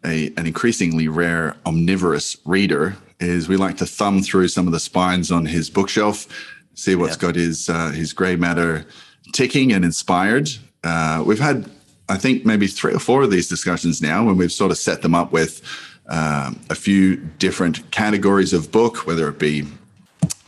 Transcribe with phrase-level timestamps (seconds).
[0.05, 4.80] a an increasingly rare omnivorous reader is we like to thumb through some of the
[4.80, 6.27] spines on his bookshelf,
[6.75, 7.20] see what's yeah.
[7.20, 8.84] got his uh, his grey matter
[9.32, 10.50] ticking and inspired.
[10.84, 11.68] Uh, we've had,
[12.08, 15.02] I think, maybe three or four of these discussions now when we've sort of set
[15.02, 15.62] them up with
[16.08, 19.66] um, a few different categories of book, whether it be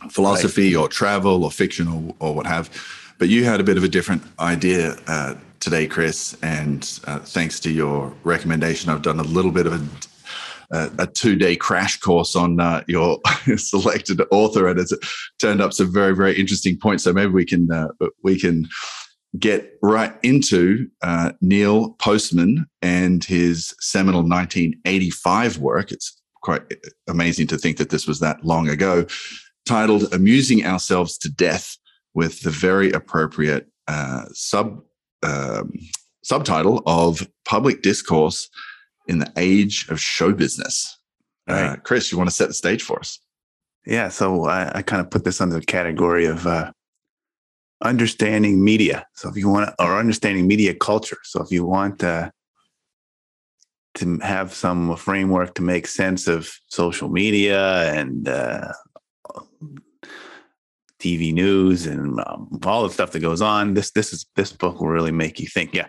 [0.09, 0.81] philosophy right.
[0.81, 2.69] or travel or fiction or, or what have.
[3.17, 7.59] But you had a bit of a different idea uh, today, Chris, and uh, thanks
[7.61, 9.85] to your recommendation, I've done a little bit of a
[10.71, 13.19] a, a two-day crash course on uh, your
[13.55, 14.93] selected author, and it's
[15.39, 17.03] turned up some very, very interesting points.
[17.03, 17.87] So maybe we can uh,
[18.23, 18.67] we can
[19.39, 25.91] get right into uh, Neil Postman and his seminal 1985 work.
[25.91, 26.61] It's quite
[27.07, 29.05] amazing to think that this was that long ago,
[29.65, 31.77] titled "Amusing Ourselves to Death."
[32.17, 34.81] with the very appropriate uh, sub
[35.21, 35.71] um,
[36.23, 38.49] subtitle of public discourse
[39.07, 40.97] in the age of show business.
[41.47, 41.63] Uh, right.
[41.63, 43.19] Uh, Chris, you want to set the stage for us?
[43.85, 46.71] Yeah, so I, I kind of put this under the category of uh,
[47.81, 49.05] understanding media.
[49.13, 51.19] So if you want, or understanding media culture.
[51.23, 52.31] So if you want uh,
[53.95, 58.71] to have some framework to make sense of social media and uh,
[60.99, 63.73] TV news and um, all the stuff that goes on.
[63.73, 65.73] This this is this book will really make you think.
[65.73, 65.87] Yeah,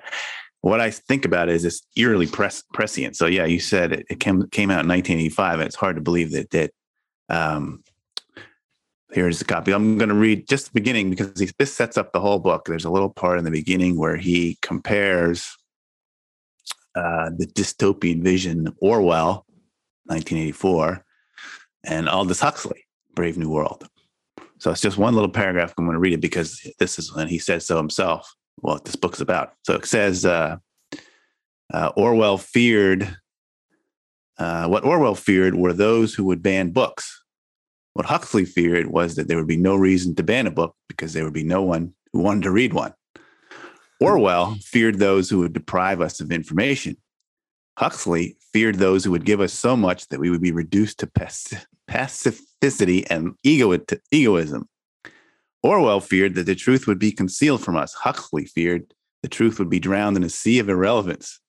[0.61, 3.17] what I think about is it's eerily pres- prescient.
[3.17, 6.03] So yeah, you said it, it came came out in 1985, and it's hard to
[6.03, 6.71] believe that did.
[7.29, 7.83] Um,
[9.13, 9.73] here's the copy.
[9.73, 12.67] I'm going to read just the beginning because this sets up the whole book.
[12.67, 15.57] There's a little part in the beginning where he compares
[16.95, 19.47] uh, the dystopian vision Orwell,
[20.07, 21.05] 1984,
[21.85, 23.89] and Aldous Huxley, Brave New World.
[24.59, 25.73] So it's just one little paragraph.
[25.79, 28.35] I'm going to read it because this is when he says so himself.
[28.57, 29.53] What this book's about.
[29.65, 30.57] So it says uh,
[31.73, 33.17] uh, Orwell feared.
[34.37, 37.18] Uh, what Orwell feared were those who would ban books.
[37.95, 41.13] What Huxley feared was that there would be no reason to ban a book because
[41.13, 42.95] there would be no one who wanted to read one.
[44.01, 46.97] Orwell feared those who would deprive us of information.
[47.79, 51.07] Huxley feared those who would give us so much that we would be reduced to
[51.89, 54.69] pacificity and ego- egoism.
[55.63, 57.93] Orwell feared that the truth would be concealed from us.
[57.95, 61.41] Huxley feared the truth would be drowned in a sea of irrelevance.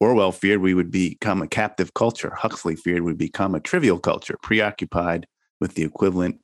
[0.00, 2.34] Orwell feared we would become a captive culture.
[2.34, 5.26] Huxley feared we'd become a trivial culture, preoccupied
[5.62, 6.40] with the equivalent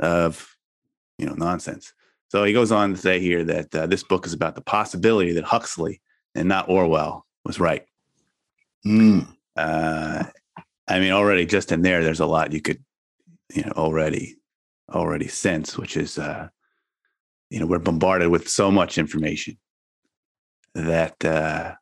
[0.00, 0.56] of,
[1.16, 1.92] you know, nonsense.
[2.28, 5.32] So he goes on to say here that uh, this book is about the possibility
[5.34, 6.00] that Huxley
[6.34, 7.86] and not Orwell was right.
[8.84, 9.28] Mm.
[9.56, 10.24] Uh,
[10.88, 12.82] I mean, already just in there, there's a lot you could,
[13.54, 14.36] you know, already,
[14.90, 16.48] already sense, which is, uh,
[17.48, 19.56] you know, we're bombarded with so much information
[20.74, 21.74] that uh,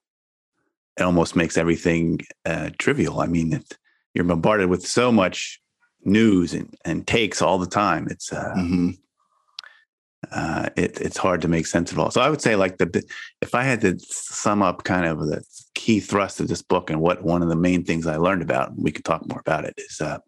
[0.99, 3.21] it almost makes everything uh, trivial.
[3.21, 3.79] I mean, it,
[4.13, 5.63] you're bombarded with so much
[6.05, 8.07] news and, and takes all the time.
[8.11, 8.91] It's uh, mm-hmm
[10.33, 12.11] uh, it, it's hard to make sense of all.
[12.11, 13.03] So I would say, like the
[13.41, 17.01] if I had to sum up kind of the key thrust of this book and
[17.01, 19.75] what one of the main things I learned about, we could talk more about it,
[19.77, 20.19] is uh,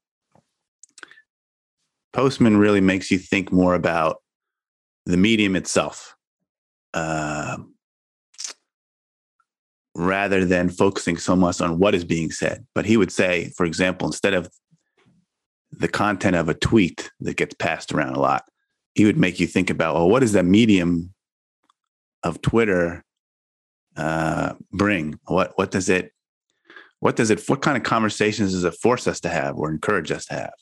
[2.12, 4.22] Postman really makes you think more about
[5.05, 6.17] the medium itself,
[6.94, 7.58] uh,
[9.94, 12.67] rather than focusing so much on what is being said.
[12.75, 14.50] But he would say, for example, instead of
[15.76, 18.44] the content of a tweet that gets passed around a lot
[18.96, 21.12] he would make you think about, well, what does that medium
[22.23, 23.05] of Twitter
[23.94, 25.20] uh, bring?
[25.26, 26.12] What what does it
[27.00, 30.11] what does it what kind of conversations does it force us to have or encourage
[30.11, 30.55] us to have?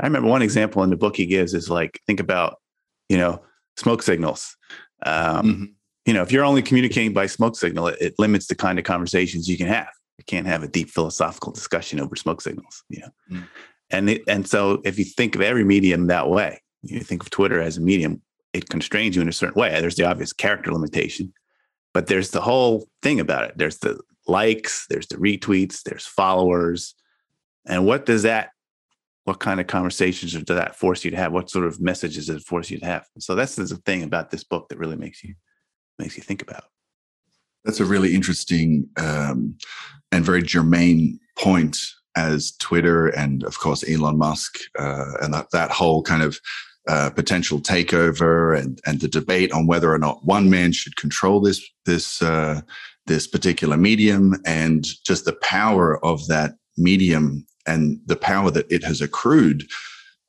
[0.00, 2.58] I remember one example in the book he gives is like think about
[3.08, 3.42] you know
[3.76, 4.56] smoke signals.
[5.04, 5.14] Um,
[5.44, 5.64] mm-hmm.
[6.06, 8.84] You know, if you're only communicating by smoke signal, it, it, limits the kind of
[8.84, 9.88] conversations you can have.
[10.18, 12.84] You can't have a deep philosophical discussion over smoke signals.
[12.88, 13.42] You know, mm-hmm.
[13.92, 17.30] And it, and so if you think of every medium that way, you think of
[17.30, 18.20] Twitter as a medium,
[18.52, 19.80] it constrains you in a certain way.
[19.80, 21.32] There's the obvious character limitation,
[21.94, 23.56] but there's the whole thing about it.
[23.56, 26.94] There's the likes, there's the retweets, there's followers.
[27.66, 28.50] And what does that,
[29.24, 31.32] what kind of conversations does that force you to have?
[31.32, 33.06] What sort of messages does it force you to have?
[33.18, 35.34] So that's the thing about this book that really makes you
[35.98, 36.64] makes you think about.
[37.64, 39.56] That's a really interesting um,
[40.10, 41.78] and very germane point
[42.16, 46.38] as Twitter and of course Elon Musk uh, and that, that whole kind of
[46.88, 51.40] uh, potential takeover and and the debate on whether or not one man should control
[51.40, 52.60] this this uh,
[53.06, 58.82] this particular medium and just the power of that medium and the power that it
[58.82, 59.64] has accrued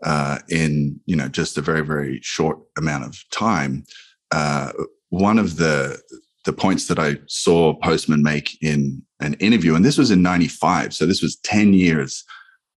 [0.04, 3.84] uh, in you know just a very very short amount of time.
[4.32, 4.72] Uh,
[5.10, 6.00] one of the
[6.46, 10.94] the points that I saw Postman make in an interview, and this was in '95,
[10.94, 12.24] so this was ten years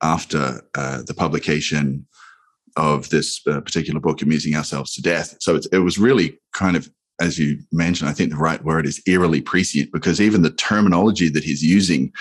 [0.02, 2.06] after uh, the publication
[2.78, 5.36] of this uh, particular book, Amusing Ourselves to Death.
[5.40, 6.90] So it was really kind of,
[7.22, 11.30] as you mentioned, I think the right word is eerily prescient because even the terminology
[11.30, 12.12] that he's using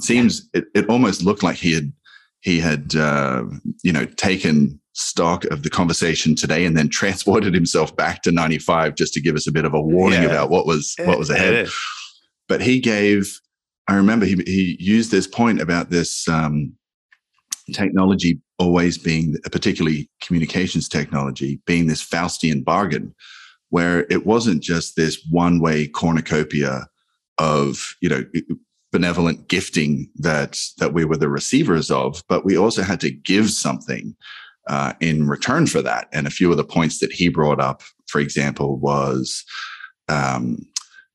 [0.00, 1.92] seems, it, it almost looked like he had,
[2.40, 3.44] he had, uh,
[3.84, 8.96] you know, taken stock of the conversation today and then transported himself back to 95
[8.96, 10.28] just to give us a bit of a warning yeah.
[10.28, 11.68] about what was, what was ahead.
[12.48, 13.38] But he gave,
[13.88, 16.74] I remember he, he used this point about this, um,
[17.72, 23.14] technology always being, particularly communications technology, being this Faustian bargain,
[23.70, 26.86] where it wasn't just this one way cornucopia
[27.38, 28.24] of, you know,
[28.92, 33.50] benevolent gifting that that we were the receivers of, but we also had to give
[33.50, 34.16] something
[34.68, 36.08] uh, in return for that.
[36.12, 39.44] And a few of the points that he brought up, for example, was
[40.08, 40.58] um,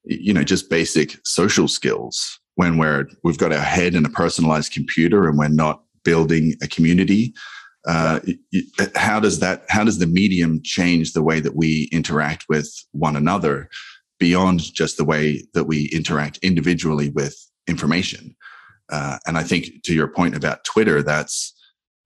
[0.06, 2.40] you know just basic social skills.
[2.56, 6.68] When we're we've got our head in a personalized computer and we're not building a
[6.68, 7.34] community.
[7.86, 8.20] Uh,
[8.96, 9.66] how does that?
[9.70, 13.70] How does the medium change the way that we interact with one another
[14.20, 17.36] beyond just the way that we interact individually with
[17.68, 18.36] information?
[18.90, 21.54] Uh, and I think to your point about Twitter, that's,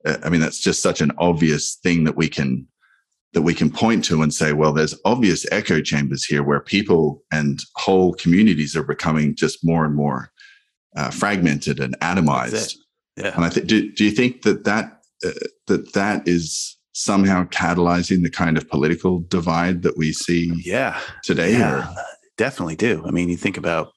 [0.06, 2.68] uh, I mean, that's just such an obvious thing that we can
[3.34, 7.24] that we can point to and say, well, there's obvious echo chambers here where people
[7.32, 10.32] and whole communities are becoming just more and more
[10.96, 12.76] uh, fragmented and atomized.
[13.18, 13.36] Yeah.
[13.36, 15.32] And I think, do, do you think that that, uh,
[15.68, 21.00] that that is somehow catalyzing the kind of political divide that we see yeah.
[21.24, 21.54] today?
[21.54, 21.96] Yeah, or?
[22.38, 23.04] definitely do.
[23.06, 23.92] I mean, you think about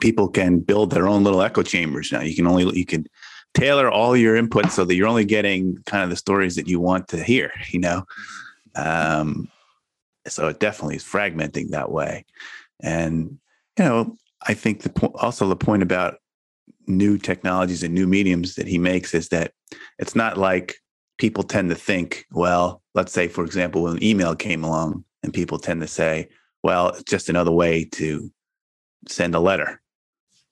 [0.00, 2.22] people can build their own little echo chambers now.
[2.22, 3.06] You can only, you can
[3.54, 6.80] tailor all your input so that you're only getting kind of the stories that you
[6.80, 8.04] want to hear, you know?
[8.74, 9.48] Um,
[10.26, 12.24] so it definitely is fragmenting that way.
[12.80, 13.38] And,
[13.78, 14.16] you know,
[14.46, 16.16] I think the po- also the point about
[16.86, 19.52] new technologies and new mediums that he makes is that
[19.98, 20.76] it's not like
[21.18, 25.58] people tend to think, well, let's say, for example, when email came along and people
[25.58, 26.28] tend to say,
[26.62, 28.30] well, it's just another way to
[29.08, 29.80] send a letter.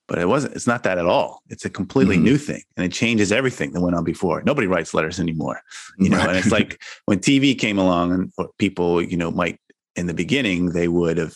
[0.07, 1.41] But it wasn't, it's not that at all.
[1.49, 2.25] It's a completely mm-hmm.
[2.25, 4.43] new thing and it changes everything that went on before.
[4.43, 5.61] Nobody writes letters anymore,
[5.99, 9.59] you know, and it's like when TV came along and people, you know, might
[9.97, 11.35] in the beginning, they would have,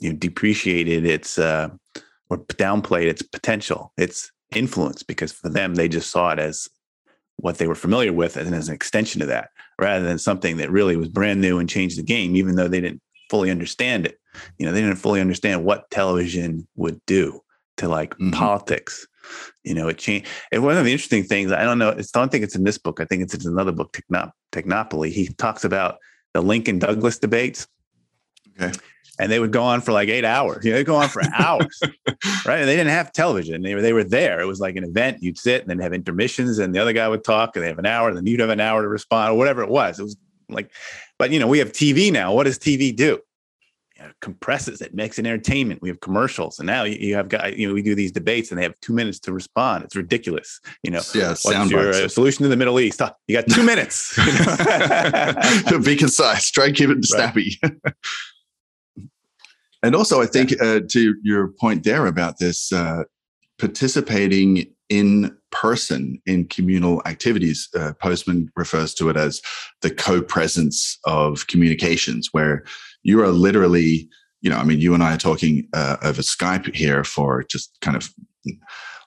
[0.00, 1.68] you know, depreciated its, uh,
[2.30, 6.68] or downplayed its potential, its influence, because for them, they just saw it as
[7.36, 10.70] what they were familiar with and as an extension of that, rather than something that
[10.70, 14.18] really was brand new and changed the game, even though they didn't fully understand it.
[14.58, 17.40] You know, they didn't fully understand what television would do
[17.78, 18.30] to like mm-hmm.
[18.30, 19.06] politics.
[19.64, 20.28] You know, it changed.
[20.52, 22.64] And one of the interesting things, I don't know, it's, I don't think it's in
[22.64, 23.00] this book.
[23.00, 25.10] I think it's in another book, Technop- Technopoly.
[25.10, 25.98] He talks about
[26.34, 27.66] the Lincoln Douglas debates.
[28.60, 28.72] Okay
[29.18, 30.64] and they would go on for like eight hours.
[30.64, 31.80] You know, they go on for hours,
[32.46, 32.58] right?
[32.58, 33.62] And they didn't have television.
[33.62, 34.40] They were they were there.
[34.40, 35.22] It was like an event.
[35.22, 37.78] You'd sit and then have intermissions, and the other guy would talk, and they have
[37.78, 39.98] an hour, and then you'd have an hour to respond, or whatever it was.
[39.98, 40.16] It was
[40.48, 40.70] like,
[41.18, 42.32] but you know, we have TV now.
[42.34, 43.20] What does TV do?
[44.00, 45.80] Know, compresses it, makes it entertainment.
[45.80, 48.50] We have commercials, and now you, you have guys you know we do these debates,
[48.50, 49.84] and they have two minutes to respond.
[49.84, 50.60] It's ridiculous.
[50.82, 51.28] You know, yeah.
[51.42, 53.00] What's your uh, solution to the Middle East?
[53.28, 54.18] you got two minutes.
[54.18, 55.78] You know?
[55.78, 56.50] Be concise.
[56.50, 57.58] Try to keep it snappy.
[57.62, 57.94] Right.
[59.84, 63.04] And also, I think uh, to your point there about this uh,
[63.58, 69.42] participating in person in communal activities, uh, Postman refers to it as
[69.82, 72.64] the co-presence of communications, where
[73.02, 74.08] you are literally,
[74.40, 77.76] you know, I mean, you and I are talking uh, over Skype here for just
[77.82, 78.08] kind of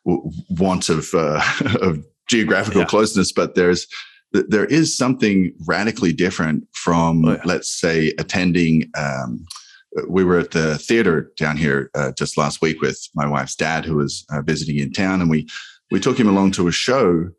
[0.05, 1.41] want of uh,
[1.81, 2.88] of geographical yeah.
[2.88, 3.88] closeness, but there's
[4.31, 7.41] there is something radically different from, oh, yeah.
[7.46, 8.91] let's say, attending.
[8.96, 9.48] Um,
[10.08, 13.86] we were at the theater down here uh, just last week with my wife's dad,
[13.86, 15.48] who was uh, visiting in town, and we
[15.92, 17.30] we took him along to a show.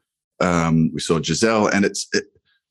[0.40, 2.06] Um, we saw Giselle, and it's.
[2.12, 2.24] It,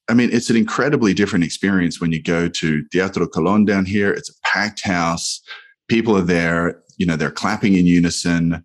[0.09, 4.09] I mean, it's an incredibly different experience when you go to Teatro Colón down here.
[4.09, 5.41] It's a packed house.
[5.89, 6.81] People are there.
[6.95, 8.63] You know, they're clapping in unison.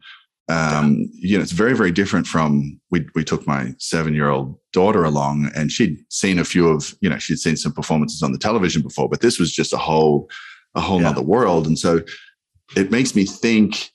[0.48, 4.56] Um, you know, it's very, very different from we we took my seven year old
[4.72, 8.32] daughter along, and she'd seen a few of you know she'd seen some performances on
[8.32, 10.28] the television before, but this was just a whole
[10.74, 11.10] a whole yeah.
[11.10, 12.00] other world, and so
[12.76, 13.90] it makes me think,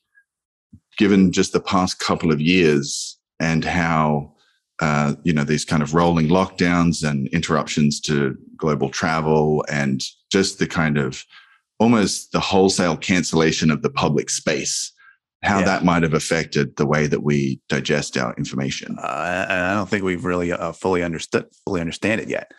[0.97, 4.33] given just the past couple of years and how
[4.79, 10.59] uh, you know these kind of rolling lockdowns and interruptions to global travel and just
[10.59, 11.23] the kind of
[11.79, 14.91] almost the wholesale cancellation of the public space
[15.43, 15.65] how yeah.
[15.65, 18.97] that might have affected the way that we digest our information.
[18.99, 22.51] Uh, I don't think we've really uh, fully understood fully understand it yet.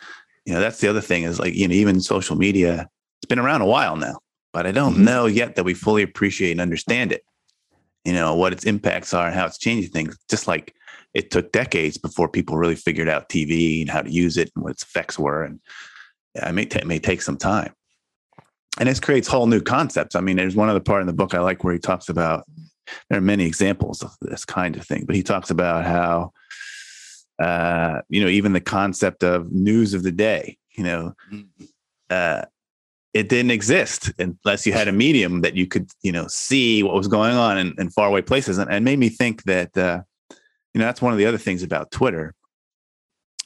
[0.44, 2.88] You know, that's the other thing is like you know even social media.
[3.28, 4.18] Been around a while now,
[4.52, 5.04] but I don't mm-hmm.
[5.04, 7.22] know yet that we fully appreciate and understand it.
[8.04, 10.16] You know what its impacts are and how it's changing things.
[10.30, 10.74] Just like
[11.14, 14.64] it took decades before people really figured out TV and how to use it and
[14.64, 15.60] what its effects were, and
[16.34, 17.74] it may t- it may take some time
[18.78, 20.14] and this creates whole new concepts.
[20.14, 22.44] I mean, there's one other part in the book I like where he talks about
[23.10, 26.32] there are many examples of this kind of thing, but he talks about how,
[27.38, 31.64] uh, you know, even the concept of news of the day, you know, mm-hmm.
[32.08, 32.42] uh,
[33.18, 36.94] it didn't exist unless you had a medium that you could, you know, see what
[36.94, 38.58] was going on in, in faraway places.
[38.58, 41.64] And, and made me think that, uh, you know, that's one of the other things
[41.64, 42.32] about Twitter.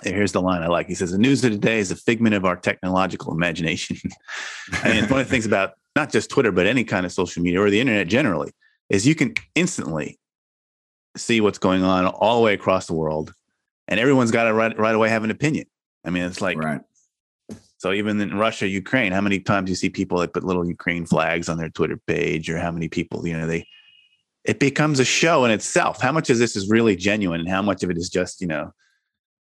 [0.03, 0.89] Here's the line I like.
[0.89, 3.97] He says, The news of the day is a figment of our technological imagination.
[4.85, 7.59] and one of the things about not just Twitter, but any kind of social media
[7.59, 8.53] or the internet generally
[8.91, 10.19] is you can instantly
[11.17, 13.33] see what's going on all the way across the world,
[13.89, 15.65] and everyone's got to right, right away have an opinion.
[16.05, 16.83] I mean, it's like right.
[17.83, 21.05] So even in Russia, Ukraine, how many times you see people that put little Ukraine
[21.05, 23.67] flags on their Twitter page, or how many people you know they
[24.45, 26.01] it becomes a show in itself.
[26.01, 28.47] How much of this is really genuine, and how much of it is just you
[28.47, 28.73] know,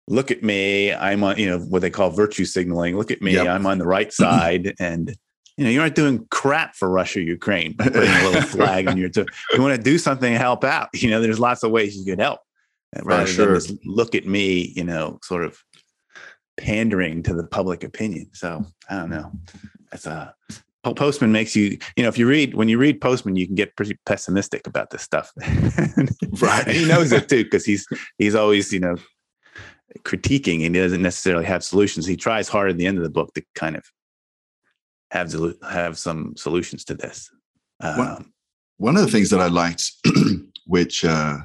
[0.07, 2.95] look at me, I'm on you know what they call virtue signaling.
[2.95, 3.45] Look at me, yep.
[3.45, 5.13] I'm on the right side, and
[5.57, 8.95] you know, you aren't doing crap for Russia, Ukraine by putting a little flag on
[8.95, 9.09] your.
[9.09, 10.87] T- you want to do something to help out.
[10.93, 12.39] You know, there's lots of ways you can help,
[13.03, 13.47] rather sure.
[13.47, 14.71] than just look at me.
[14.77, 15.61] You know, sort of
[16.59, 18.29] pandering to the public opinion.
[18.33, 19.31] So I don't know.
[19.91, 20.35] That's a
[20.95, 23.75] Postman makes you, you know, if you read when you read Postman, you can get
[23.75, 25.31] pretty pessimistic about this stuff.
[25.37, 26.67] right.
[26.67, 27.85] and he knows it too, because he's
[28.17, 28.95] he's always, you know,
[29.99, 32.05] critiquing and he doesn't necessarily have solutions.
[32.05, 33.83] He tries hard at the end of the book to kind of
[35.11, 35.33] have
[35.69, 37.29] have some solutions to this.
[37.81, 38.31] Um, one,
[38.77, 39.91] one, of the things that I liked,
[40.65, 41.39] which uh,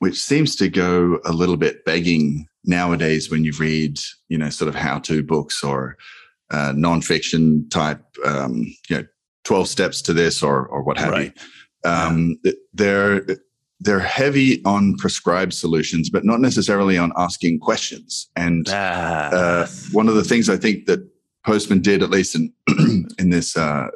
[0.00, 3.98] which seems to go a little bit begging nowadays when you read,
[4.28, 5.96] you know, sort of how-to books or
[6.50, 9.04] uh, nonfiction type, um, you know,
[9.44, 11.32] twelve steps to this or or what have right.
[11.36, 11.90] you.
[11.90, 12.52] Um, yeah.
[12.74, 13.26] They're
[13.80, 18.28] they're heavy on prescribed solutions, but not necessarily on asking questions.
[18.36, 19.30] And ah.
[19.32, 21.00] uh, one of the things I think that
[21.46, 22.52] Postman did, at least in
[23.18, 23.88] in this uh,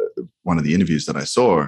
[0.42, 1.66] one of the interviews that I saw.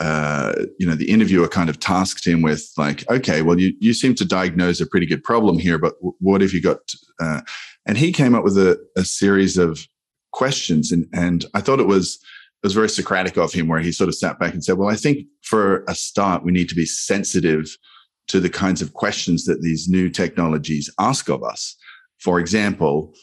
[0.00, 3.92] Uh, you know, the interviewer kind of tasked him with like, okay, well, you you
[3.92, 6.78] seem to diagnose a pretty good problem here, but w- what have you got?
[7.20, 7.42] Uh,
[7.86, 9.86] and he came up with a, a series of
[10.32, 12.18] questions, and and I thought it was
[12.62, 14.90] it was very Socratic of him, where he sort of sat back and said, well,
[14.90, 17.76] I think for a start, we need to be sensitive
[18.28, 21.76] to the kinds of questions that these new technologies ask of us.
[22.18, 23.14] For example,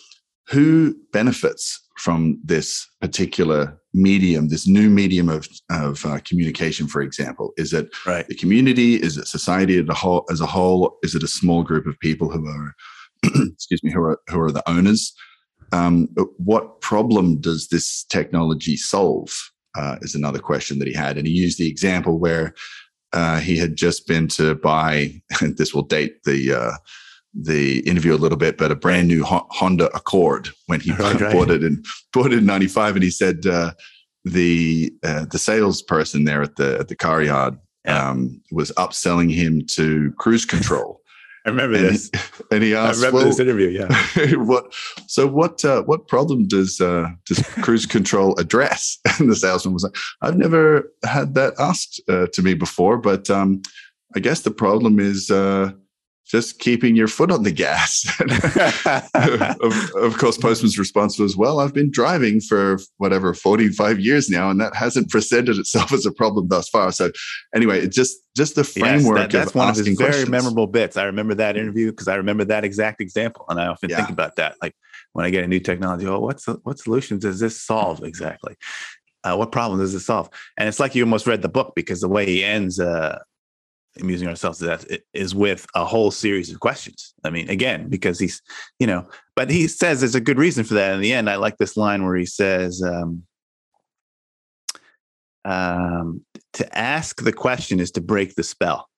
[0.50, 7.54] who benefits from this particular medium, this new medium of, of uh, communication, for example?
[7.58, 8.28] Is it right.
[8.28, 8.96] the community?
[8.96, 10.26] Is it society as a whole?
[10.30, 12.76] As a whole, is it a small group of people who are,
[13.54, 15.14] excuse me, who are who are the owners?
[15.74, 19.52] Um, what problem does this technology solve?
[19.76, 22.56] Uh, is another question that he had, and he used the example where
[23.14, 25.22] uh, he had just been to buy.
[25.42, 26.78] And this will date the uh,
[27.40, 31.52] the interview a little bit, but a brand new Honda Accord when he right, bought
[31.52, 33.74] it and bought it in '95, and he said uh,
[34.26, 38.10] the uh, the salesperson there at the at the car yard yeah.
[38.10, 41.02] um, was upselling him to cruise control.
[41.46, 42.10] I remember and this.
[42.14, 42.20] He,
[42.52, 44.36] and he asked, "I remember well, this interview." Yeah.
[44.38, 44.74] what?
[45.08, 45.64] So what?
[45.64, 48.98] Uh, what problem does uh, does cruise control address?
[49.20, 53.30] And the salesman was like, "I've never had that asked uh, to me before, but
[53.30, 53.62] um,
[54.16, 55.30] I guess the problem is."
[56.28, 58.06] Just keeping your foot on the gas.
[59.62, 64.50] of, of, course, Postman's response was, Well, I've been driving for whatever, 45 years now,
[64.50, 66.92] and that hasn't presented itself as a problem thus far.
[66.92, 67.12] So,
[67.56, 70.30] anyway, it just just the framework yes, that, that's of one of his very questions.
[70.30, 70.98] memorable bits.
[70.98, 73.46] I remember that interview because I remember that exact example.
[73.50, 73.98] And I often yeah.
[73.98, 74.56] think about that.
[74.62, 74.76] Like
[75.14, 78.56] when I get a new technology, oh, what's the, what solutions does this solve exactly?
[79.24, 80.30] Uh, what problem does it solve?
[80.58, 83.20] And it's like you almost read the book because the way he ends uh,
[84.02, 87.14] amusing ourselves to death is with a whole series of questions.
[87.24, 88.42] I mean, again, because he's,
[88.80, 90.94] you know, but he says there's a good reason for that.
[90.96, 93.24] In the end, I like this line where he says, um,
[95.46, 98.90] um, to ask the question is to break the spell.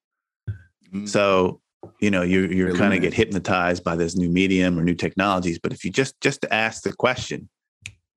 [0.48, 1.06] Mm-hmm.
[1.06, 1.62] So,
[2.00, 5.60] you know, you you kind of get hypnotized by this new medium or new technologies.
[5.60, 7.50] But if you just just to ask the question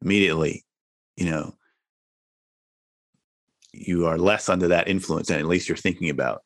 [0.01, 0.65] immediately,
[1.17, 1.55] you know,
[3.73, 6.43] you are less under that influence, and at least you're thinking about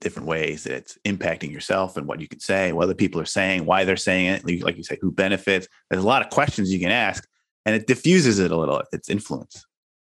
[0.00, 3.26] different ways that it's impacting yourself and what you can say, what other people are
[3.26, 4.62] saying, why they're saying it.
[4.62, 5.68] Like you say, who benefits?
[5.90, 7.26] There's a lot of questions you can ask,
[7.66, 8.82] and it diffuses it a little.
[8.92, 9.66] It's influence.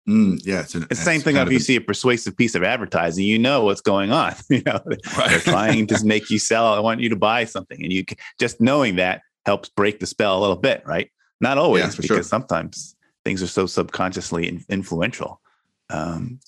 [0.08, 2.64] Mm, yeah, it's, an, it's the same thing if you see a persuasive piece of
[2.64, 4.36] advertising, you know what's going on.
[4.50, 5.30] you know, right.
[5.30, 6.68] they're trying to make you sell.
[6.68, 8.06] I want you to buy something, and you
[8.40, 11.10] just knowing that helps break the spell a little bit, right?
[11.42, 12.24] Not always, yeah, because sure.
[12.24, 15.42] sometimes things are so subconsciously influential.
[15.90, 16.40] Um,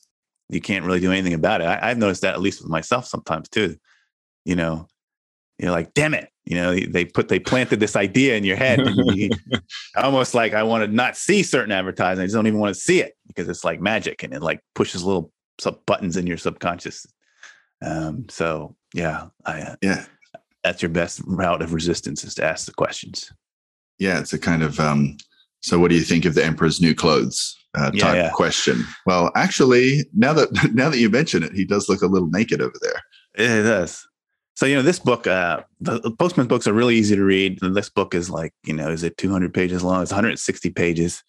[0.50, 1.68] you can't really do anything about it.
[1.68, 3.78] I, have noticed that at least with myself sometimes too.
[4.46, 4.88] You know,
[5.60, 6.30] you're like, damn it.
[6.46, 8.80] You know, they put they planted this idea in your head,
[9.14, 9.30] you,
[9.98, 12.22] almost like I want to not see certain advertising.
[12.22, 14.62] I just don't even want to see it because it's like magic and it like
[14.74, 17.06] pushes little sub buttons in your subconscious.
[17.86, 20.06] Um, so yeah, I uh, yeah,
[20.64, 23.30] that's your best route of resistance is to ask the questions.
[24.00, 25.18] Yeah, it's a kind of um,
[25.60, 27.58] so what do you think of the emperor's new clothes?
[27.78, 28.30] Uh, type yeah, yeah.
[28.32, 28.86] question.
[29.06, 32.62] Well, actually, now that now that you mention it, he does look a little naked
[32.62, 33.02] over there.
[33.36, 34.08] It does.
[34.56, 37.62] So you know, this book, uh, the, Postman's books are really easy to read.
[37.62, 40.02] And this book is like, you know, is it 200 pages long?
[40.02, 41.24] It's 160 pages,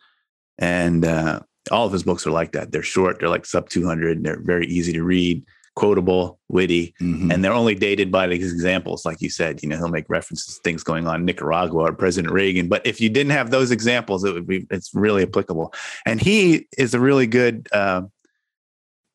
[0.58, 1.40] and uh,
[1.70, 2.72] all of his books are like that.
[2.72, 3.20] They're short.
[3.20, 4.16] They're like sub 200.
[4.16, 5.44] and They're very easy to read
[5.78, 7.30] quotable, witty, mm-hmm.
[7.30, 9.06] and they're only dated by these examples.
[9.06, 11.92] Like you said, you know, he'll make references to things going on in Nicaragua or
[11.92, 12.68] President Reagan.
[12.68, 15.72] But if you didn't have those examples, it would be it's really applicable.
[16.04, 18.02] And he is a really good uh,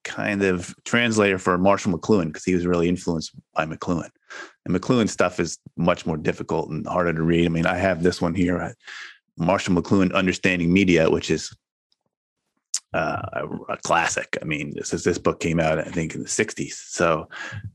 [0.06, 4.10] kind of translator for Marshall McLuhan because he was really influenced by McLuhan.
[4.66, 7.46] And McLuhan stuff is much more difficult and harder to read.
[7.46, 8.72] I mean, I have this one here, uh,
[9.38, 11.54] Marshall McLuhan Understanding Media, which is
[12.94, 14.38] uh, a, classic.
[14.42, 16.74] I mean, this is this book came out, I think, in the '60s.
[16.74, 17.28] So,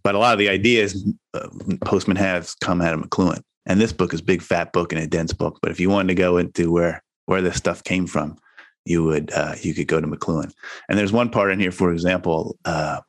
[0.03, 1.49] but a lot of the ideas uh,
[1.85, 5.07] Postman has come out of McLuhan, and this book is big, fat book and a
[5.07, 5.59] dense book.
[5.61, 8.39] But if you wanted to go into where where this stuff came from,
[8.85, 10.53] you would uh, you could go to McLuhan.
[10.89, 13.01] And there's one part in here, for example, uh,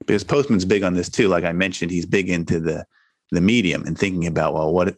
[0.00, 1.28] because Postman's big on this too.
[1.28, 2.86] Like I mentioned, he's big into the
[3.30, 4.96] the medium and thinking about well, what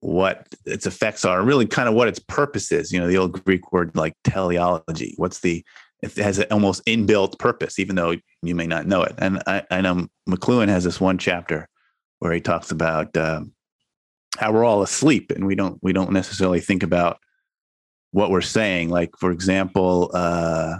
[0.00, 2.92] what its effects are, really kind of what its purpose is.
[2.92, 5.14] You know, the old Greek word like teleology.
[5.16, 5.64] What's the
[6.00, 9.14] it has an almost inbuilt purpose, even though you may not know it.
[9.18, 11.68] And I, I know McLuhan has this one chapter
[12.20, 13.52] where he talks about um,
[14.38, 17.18] how we're all asleep and we don't we don't necessarily think about
[18.12, 18.90] what we're saying.
[18.90, 20.76] Like for example, uh,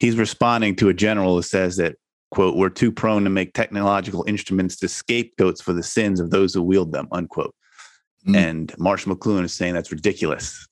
[0.00, 1.96] he's responding to a general who says that
[2.32, 6.52] quote we're too prone to make technological instruments to scapegoats for the sins of those
[6.52, 7.54] who wield them unquote
[8.26, 8.36] Mm.
[8.36, 10.66] And Marshall McLuhan is saying that's ridiculous.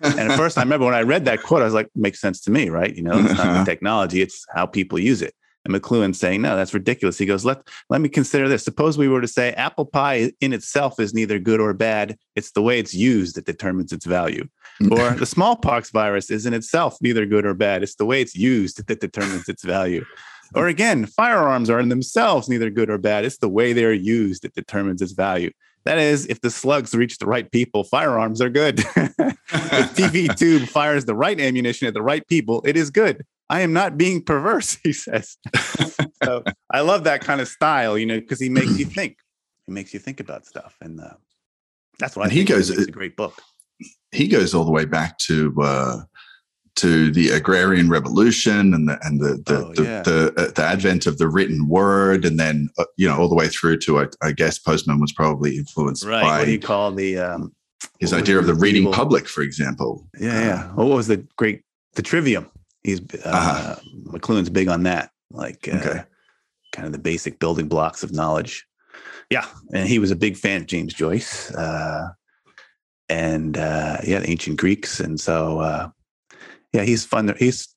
[0.00, 2.40] and at first, I remember when I read that quote, I was like, makes sense
[2.42, 2.94] to me, right?
[2.94, 5.34] You know, it's not the technology, it's how people use it.
[5.64, 7.18] And McLuhan saying, no, that's ridiculous.
[7.18, 8.64] He goes, let, let me consider this.
[8.64, 12.16] Suppose we were to say apple pie in itself is neither good or bad.
[12.36, 14.48] It's the way it's used that determines its value.
[14.90, 17.82] or the smallpox virus is in itself neither good or bad.
[17.82, 20.04] It's the way it's used that determines its value.
[20.54, 23.24] Or again, firearms are in themselves neither good or bad.
[23.24, 25.50] It's the way they're used that determines its value.
[25.84, 28.80] That is, if the slugs reach the right people, firearms are good.
[28.96, 33.24] if TV tube fires the right ammunition at the right people, it is good.
[33.50, 35.36] I am not being perverse, he says.
[36.22, 39.16] so I love that kind of style, you know, because he makes you think.
[39.66, 41.14] He makes you think about stuff, and uh,
[41.98, 42.70] that's why he goes.
[42.70, 43.40] It's a great book.
[44.12, 46.00] He goes all the way back to uh,
[46.78, 50.02] to the agrarian revolution and the and the the oh, the, yeah.
[50.02, 53.34] the, uh, the, advent of the written word, and then uh, you know all the
[53.34, 56.22] way through to I, I, guess Postman was probably influenced right.
[56.22, 57.52] by what do you call the um,
[57.98, 58.92] his idea of the reading evil?
[58.92, 60.06] public, for example.
[60.20, 60.64] Yeah, yeah.
[60.70, 61.62] Um, what was the great
[61.94, 62.48] the trivium?
[62.84, 63.76] He's uh, uh-huh.
[64.04, 66.02] McLuhan's big on that, like uh, okay.
[66.70, 68.64] kind of the basic building blocks of knowledge.
[69.30, 71.52] Yeah, and he was a big fan of James Joyce.
[71.52, 72.10] Uh,
[73.08, 75.88] and uh, yeah, ancient Greeks, and so uh,
[76.72, 77.34] yeah, he's fun.
[77.38, 77.68] He's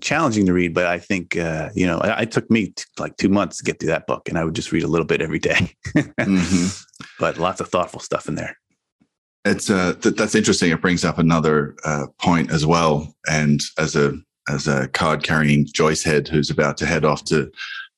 [0.00, 3.28] challenging to read, but I think uh, you know, I took me t- like two
[3.28, 5.38] months to get through that book, and I would just read a little bit every
[5.38, 5.74] day.
[5.96, 6.66] mm-hmm.
[7.18, 8.56] But lots of thoughtful stuff in there.
[9.44, 10.70] It's uh, th- that's interesting.
[10.70, 13.14] It brings up another uh, point as well.
[13.30, 14.14] And as a
[14.48, 17.50] as a card carrying Joyce head who's about to head off to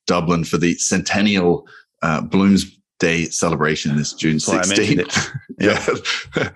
[0.06, 1.66] Dublin for the centennial
[2.02, 2.22] uh,
[2.98, 5.30] Bloomsday celebration this June 16th.
[5.58, 6.50] yeah.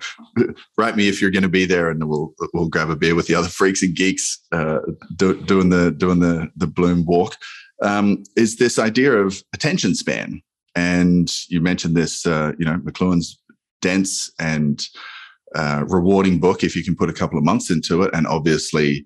[0.77, 3.27] Write me if you're going to be there and we'll, we'll grab a beer with
[3.27, 4.79] the other freaks and geeks uh,
[5.15, 7.37] do, doing the, doing the, the Bloom walk.
[7.81, 10.41] Um, is this idea of attention span.
[10.75, 13.39] And you mentioned this, uh, you know, McLuhan's
[13.81, 14.83] dense and
[15.55, 18.11] uh, rewarding book if you can put a couple of months into it.
[18.13, 19.05] And obviously,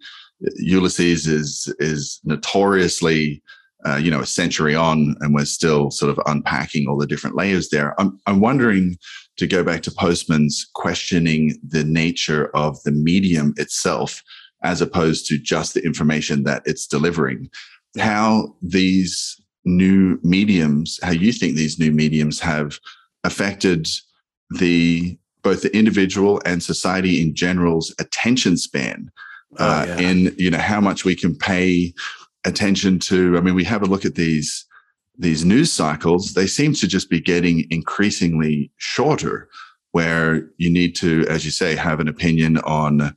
[0.57, 3.41] Ulysses is is notoriously
[3.85, 7.35] uh, you know, a century on, and we're still sort of unpacking all the different
[7.35, 7.99] layers there.
[7.99, 8.97] I'm, I'm wondering
[9.37, 14.23] to go back to Postman's questioning the nature of the medium itself,
[14.63, 17.49] as opposed to just the information that it's delivering.
[17.99, 22.79] How these new mediums, how you think these new mediums have
[23.23, 23.87] affected
[24.51, 29.09] the both the individual and society in general's attention span
[29.59, 29.97] oh, uh, yeah.
[29.99, 31.93] in you know how much we can pay
[32.47, 34.67] attention to i mean we have a look at these
[35.17, 36.33] these news cycles.
[36.33, 39.49] They seem to just be getting increasingly shorter
[39.91, 43.15] where you need to as you say have an opinion on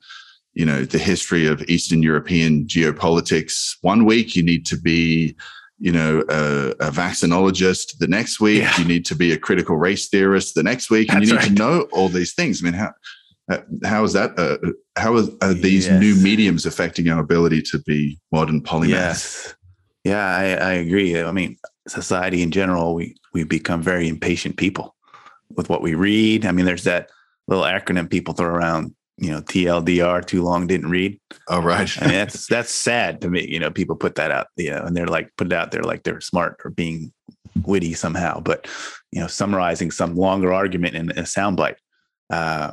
[0.54, 3.76] you know the history of eastern european geopolitics.
[3.82, 5.36] One week you need to be
[5.78, 7.98] you know a, a vaccinologist.
[7.98, 8.78] The next week yeah.
[8.78, 10.54] you need to be a critical race theorist.
[10.54, 11.48] The next week and That's you need right.
[11.48, 12.62] to know all these things.
[12.62, 12.92] I mean how
[13.84, 14.38] how is that?
[14.38, 14.58] Uh,
[14.96, 16.00] how are, are these yes.
[16.00, 18.88] new mediums affecting our ability to be modern polymaths?
[18.88, 19.54] Yes.
[20.04, 21.20] Yeah, I, I, agree.
[21.20, 24.96] I mean, society in general, we we become very impatient people
[25.56, 26.46] with what we read.
[26.46, 27.10] I mean, there's that
[27.48, 31.18] little acronym people throw around, you know, TLDR, too long didn't read.
[31.48, 31.90] Oh, right.
[32.00, 33.46] I mean, that's that's sad to me.
[33.46, 35.82] You know, people put that out, you know, and they're like put it out there
[35.82, 37.12] like they're smart or being
[37.64, 38.68] witty somehow, but
[39.12, 41.76] you know, summarizing some longer argument in a soundbite.
[42.30, 42.72] Uh,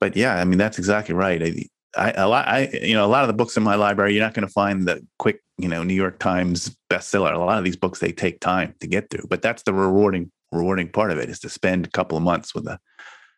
[0.00, 1.42] but yeah, I mean that's exactly right.
[1.42, 1.54] I,
[1.96, 4.24] I, a lot, I, you know, a lot of the books in my library, you're
[4.24, 7.32] not going to find the quick, you know, New York Times bestseller.
[7.32, 10.30] A lot of these books they take time to get through, but that's the rewarding,
[10.50, 12.78] rewarding part of it is to spend a couple of months with a,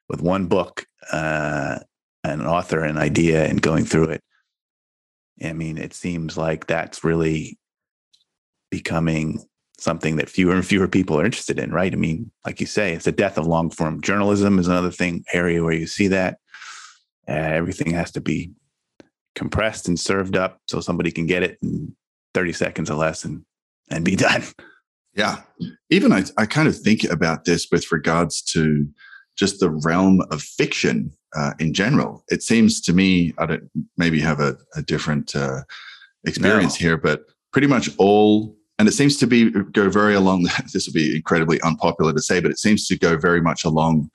[0.08, 1.78] with one book, uh,
[2.24, 4.22] an author, an idea, and going through it.
[5.44, 7.58] I mean, it seems like that's really
[8.70, 9.44] becoming
[9.78, 11.92] something that fewer and fewer people are interested in, right?
[11.92, 15.24] I mean, like you say, it's the death of long form journalism is another thing
[15.34, 16.38] area where you see that.
[17.28, 18.52] Uh, everything has to be
[19.34, 21.94] compressed and served up so somebody can get it in
[22.34, 23.44] 30 seconds or less and
[23.90, 24.42] and be done.
[25.14, 25.42] Yeah.
[25.90, 28.86] Even I, I kind of think about this with regards to
[29.36, 32.24] just the realm of fiction uh, in general.
[32.28, 35.62] It seems to me, I don't maybe have a, a different uh,
[36.26, 36.86] experience no.
[36.86, 40.46] here, but pretty much all, and it seems to be go very along.
[40.72, 44.10] This will be incredibly unpopular to say, but it seems to go very much along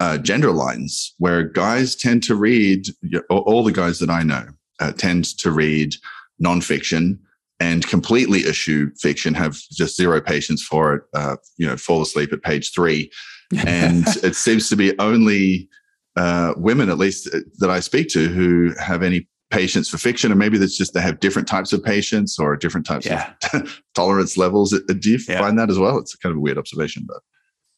[0.00, 2.86] uh, gender lines where guys tend to read,
[3.28, 4.46] all the guys that I know
[4.80, 5.94] uh, tend to read
[6.42, 7.18] nonfiction
[7.60, 12.32] and completely eschew fiction, have just zero patience for it, uh, you know, fall asleep
[12.32, 13.10] at page three.
[13.66, 15.68] and it seems to be only
[16.16, 20.32] uh, women, at least uh, that I speak to, who have any patience for fiction,
[20.32, 23.32] or maybe that's just they have different types of patience or different types yeah.
[23.52, 24.70] of tolerance levels.
[24.70, 25.40] Do you yeah.
[25.40, 25.98] find that as well?
[25.98, 27.18] It's kind of a weird observation, but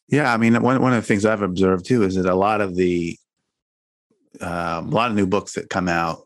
[0.07, 2.61] yeah, I mean, one one of the things I've observed too is that a lot
[2.61, 3.17] of the
[4.41, 6.23] um, a lot of new books that come out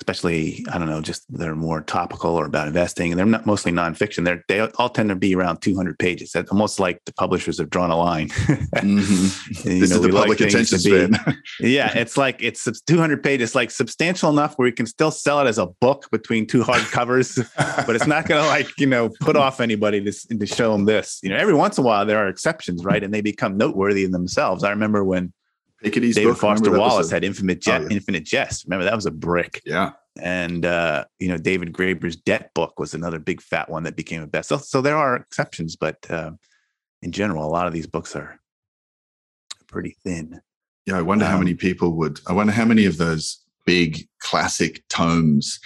[0.00, 3.70] especially I don't know, just they're more topical or about investing, and they're not mostly
[3.70, 4.24] nonfiction.
[4.24, 6.32] They're they all tend to be around 200 pages.
[6.32, 8.28] That's almost like the publishers have drawn a line.
[8.28, 9.52] mm-hmm.
[9.78, 11.12] this know, is the public like attention span.
[11.60, 15.46] yeah, it's like it's 200 pages, like substantial enough where you can still sell it
[15.46, 17.36] as a book between two hardcovers,
[17.86, 20.86] but it's not going to like you know put off anybody to to show them
[20.86, 21.20] this.
[21.22, 24.04] You know, every once in a while there are exceptions, right, and they become noteworthy
[24.04, 24.64] in themselves.
[24.64, 25.32] I remember when
[25.84, 27.84] Piketty's David book, Foster Wallace had Infinite Jest.
[27.84, 27.96] Oh, yeah.
[27.96, 28.64] Infinite Jest.
[28.64, 29.62] Remember that was a brick.
[29.64, 29.92] Yeah.
[30.20, 34.22] And uh, you know, David Graeber's Debt book was another big fat one that became
[34.22, 34.48] a best.
[34.48, 36.32] So, so there are exceptions, but uh,
[37.02, 38.38] in general, a lot of these books are
[39.68, 40.40] pretty thin.
[40.86, 42.20] Yeah, I wonder um, how many people would.
[42.26, 45.60] I wonder how many of those big classic tomes.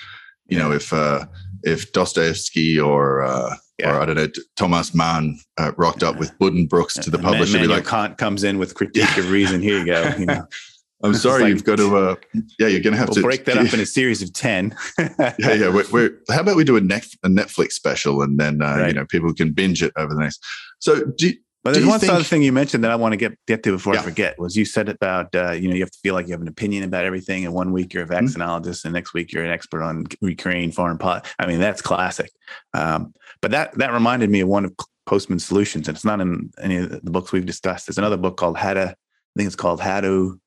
[0.47, 1.27] You know, if uh,
[1.63, 3.97] if Dostoevsky or uh, yeah.
[3.97, 7.67] or I don't know, Thomas Mann uh, rocked up with Buddenbrooks to the publisher.
[7.67, 9.61] Like, Kant comes in with critique of reason.
[9.61, 10.15] Here you go.
[10.19, 10.47] You know.
[11.03, 11.97] I'm sorry, like, you've got to.
[11.97, 12.15] Uh,
[12.59, 14.75] yeah, you're going to have we'll to break that up in a series of ten.
[14.99, 15.69] yeah, yeah.
[15.69, 18.89] We're, we're, how about we do a, a Netflix special, and then uh, right.
[18.89, 20.43] you know people can binge it over the next.
[20.79, 21.35] So, do
[21.65, 23.73] But there's one think, other thing you mentioned that I want to get get to
[23.73, 24.01] before yeah.
[24.01, 26.33] I forget was you said about uh, you know you have to feel like you
[26.33, 28.27] have an opinion about everything, and one week you're a mm-hmm.
[28.27, 28.89] vaccinologist, mm-hmm.
[28.89, 31.27] and next week you're an expert on Ukraine foreign policy.
[31.39, 32.31] I mean that's classic.
[32.75, 34.75] Um, but that that reminded me of one of
[35.07, 37.87] Postman's solutions, and it's not in any of the books we've discussed.
[37.87, 40.39] There's another book called How to I think it's called How to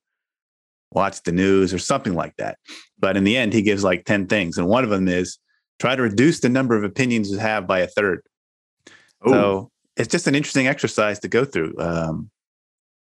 [0.92, 2.60] Watch the News or something like that.
[3.00, 5.40] But in the end, he gives like ten things, and one of them is
[5.80, 8.22] try to reduce the number of opinions you have by a third.
[9.28, 9.32] Ooh.
[9.32, 11.74] So it's just an interesting exercise to go through.
[11.80, 12.30] Um,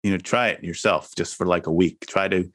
[0.04, 2.06] you know, try it yourself just for like a week.
[2.08, 2.50] Try to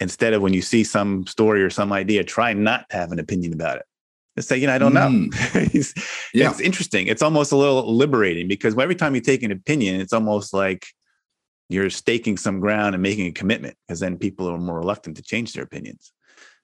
[0.00, 3.18] instead of when you see some story or some idea, try not to have an
[3.18, 3.82] opinion about it.
[4.36, 4.94] Just say, you know, I don't mm.
[5.94, 6.02] know.
[6.32, 6.50] yeah.
[6.50, 7.08] It's interesting.
[7.08, 10.86] It's almost a little liberating because every time you take an opinion, it's almost like
[11.68, 15.22] you're staking some ground and making a commitment because then people are more reluctant to
[15.22, 16.12] change their opinions.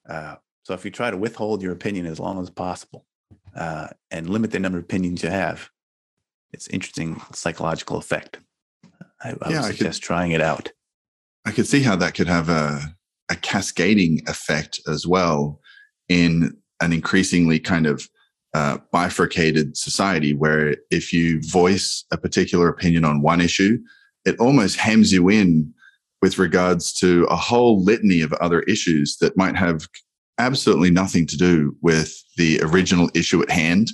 [0.09, 3.05] Uh, so if you try to withhold your opinion as long as possible
[3.57, 5.69] uh, and limit the number of opinions you have,
[6.55, 8.39] it's interesting psychological effect.
[9.23, 10.71] I, I yeah, would suggest I could, trying it out.
[11.45, 12.95] I could see how that could have a,
[13.31, 15.61] a cascading effect as well
[16.09, 18.09] in an increasingly kind of
[18.55, 23.79] uh, bifurcated society where if you voice a particular opinion on one issue,
[24.25, 25.75] it almost hems you in
[26.23, 29.89] with regards to a whole litany of other issues that might have
[30.39, 33.89] absolutely nothing to do with the original issue at hand.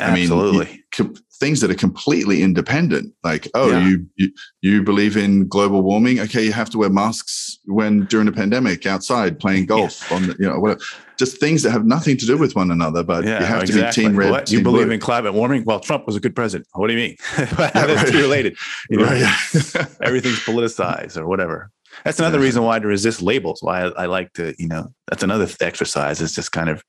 [0.00, 0.66] Absolutely.
[0.66, 3.12] I mean, things that are completely independent.
[3.24, 3.88] Like, oh, yeah.
[3.88, 6.20] you, you you believe in global warming?
[6.20, 10.12] Okay, you have to wear masks when during a pandemic outside playing golf yes.
[10.12, 10.80] on the, you know whatever.
[11.18, 14.02] Just things that have nothing to do with one another, but yeah, you have exactly.
[14.02, 14.30] to be team red.
[14.30, 14.46] What?
[14.46, 14.94] Team you believe blue.
[14.94, 15.64] in climate warming?
[15.64, 16.68] Well, Trump was a good president.
[16.74, 17.16] What do you mean?
[17.36, 18.56] That's related.
[18.88, 19.86] You know, right.
[20.02, 21.70] everything's politicized or whatever.
[22.04, 22.44] That's another yeah.
[22.44, 23.62] reason why to resist labels.
[23.62, 26.84] Why I, I, like to, you know, that's another exercise is just kind of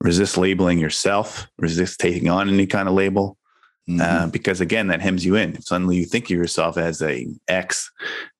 [0.00, 3.38] resist labeling yourself, resist taking on any kind of label.
[3.88, 4.00] Mm-hmm.
[4.00, 5.56] Uh, because again, that hems you in.
[5.56, 7.90] If suddenly you think of yourself as a X,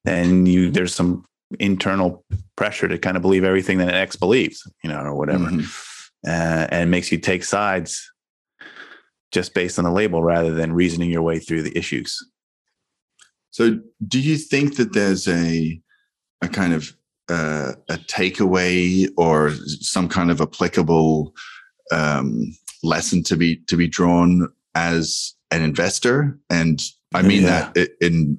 [0.05, 1.27] then you there's some
[1.61, 2.25] internal
[2.57, 5.61] pressure to kind of believe everything that an X believes, you know, or whatever, mm-hmm.
[6.27, 8.11] uh, and makes you take sides
[9.33, 12.17] just based on the label rather than reasoning your way through the issues.
[13.51, 15.79] So, do you think that there's a
[16.41, 16.97] a kind of
[17.29, 21.35] uh, a takeaway or some kind of applicable
[21.93, 26.39] um, lesson to be to be drawn as an investor?
[26.51, 26.81] And
[27.15, 27.71] I mean yeah.
[27.75, 28.39] that in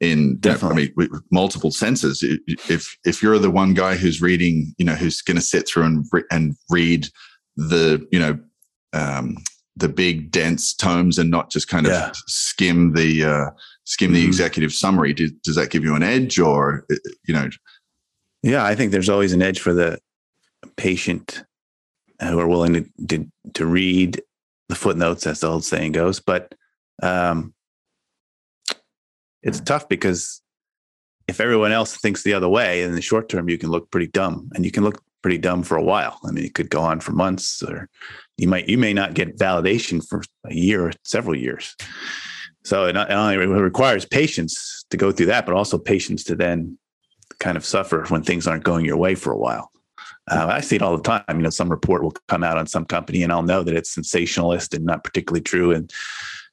[0.00, 2.22] in definitely I mean, multiple senses.
[2.68, 5.84] If if you're the one guy who's reading, you know, who's going to sit through
[5.84, 7.08] and re- and read
[7.56, 8.38] the you know
[8.92, 9.36] um,
[9.76, 12.10] the big dense tomes and not just kind of yeah.
[12.26, 13.50] skim the uh,
[13.84, 14.28] skim the mm-hmm.
[14.28, 15.12] executive summary.
[15.12, 17.48] Does, does that give you an edge, or uh, you know?
[18.42, 19.98] Yeah, I think there's always an edge for the
[20.76, 21.44] patient
[22.20, 24.22] who are willing to to, to read
[24.68, 26.20] the footnotes, as the old saying goes.
[26.20, 26.54] But
[27.02, 27.54] um,
[29.42, 30.42] it's tough because
[31.28, 34.08] if everyone else thinks the other way, in the short term, you can look pretty
[34.08, 36.18] dumb, and you can look pretty dumb for a while.
[36.24, 37.88] I mean, it could go on for months, or
[38.38, 41.74] you might you may not get validation for a year or several years.
[42.64, 46.78] So it not only requires patience to go through that, but also patience to then
[47.38, 49.70] kind of suffer when things aren't going your way for a while.
[50.30, 51.22] Uh, I see it all the time.
[51.28, 53.90] You know, some report will come out on some company, and I'll know that it's
[53.90, 55.88] sensationalist and not particularly true in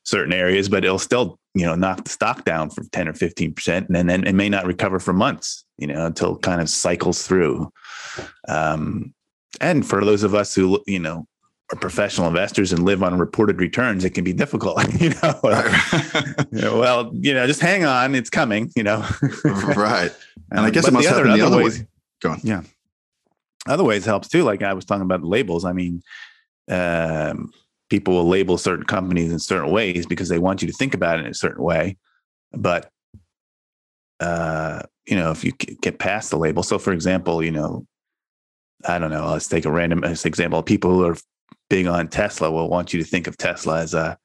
[0.04, 3.54] certain areas, but it'll still, you know, knock the stock down for ten or fifteen
[3.54, 5.66] percent, and then it may not recover for months.
[5.78, 7.72] You know, until it kind of cycles through.
[8.48, 9.14] Um,
[9.60, 11.26] and for those of us who, you know,
[11.72, 14.80] are professional investors and live on reported returns, it can be difficult.
[15.02, 15.40] you know,
[16.80, 18.72] well, you know, just hang on, it's coming.
[18.76, 19.04] You know,
[19.44, 20.12] right.
[20.52, 21.80] And I guess it must the happen other, the other ways.
[21.80, 21.88] way.
[22.22, 22.40] Go on.
[22.44, 22.62] Yeah
[23.68, 24.44] other ways helps too.
[24.44, 25.66] Like I was talking about labels.
[25.66, 26.02] I mean,
[26.70, 27.52] um,
[27.90, 31.20] people will label certain companies in certain ways because they want you to think about
[31.20, 31.98] it in a certain way.
[32.52, 32.90] But
[34.20, 37.86] uh, you know, if you get past the label, so for example, you know,
[38.86, 39.32] I don't know.
[39.32, 40.64] Let's take a random example.
[40.64, 41.18] People who are
[41.70, 44.18] big on Tesla will want you to think of Tesla as a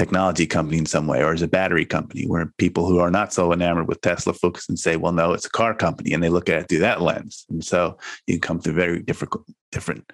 [0.00, 3.34] technology company in some way or as a battery company where people who are not
[3.34, 6.14] so enamored with Tesla focus and say, well, no, it's a car company.
[6.14, 7.44] And they look at it through that lens.
[7.50, 9.34] And so you can come to very different,
[9.70, 10.10] different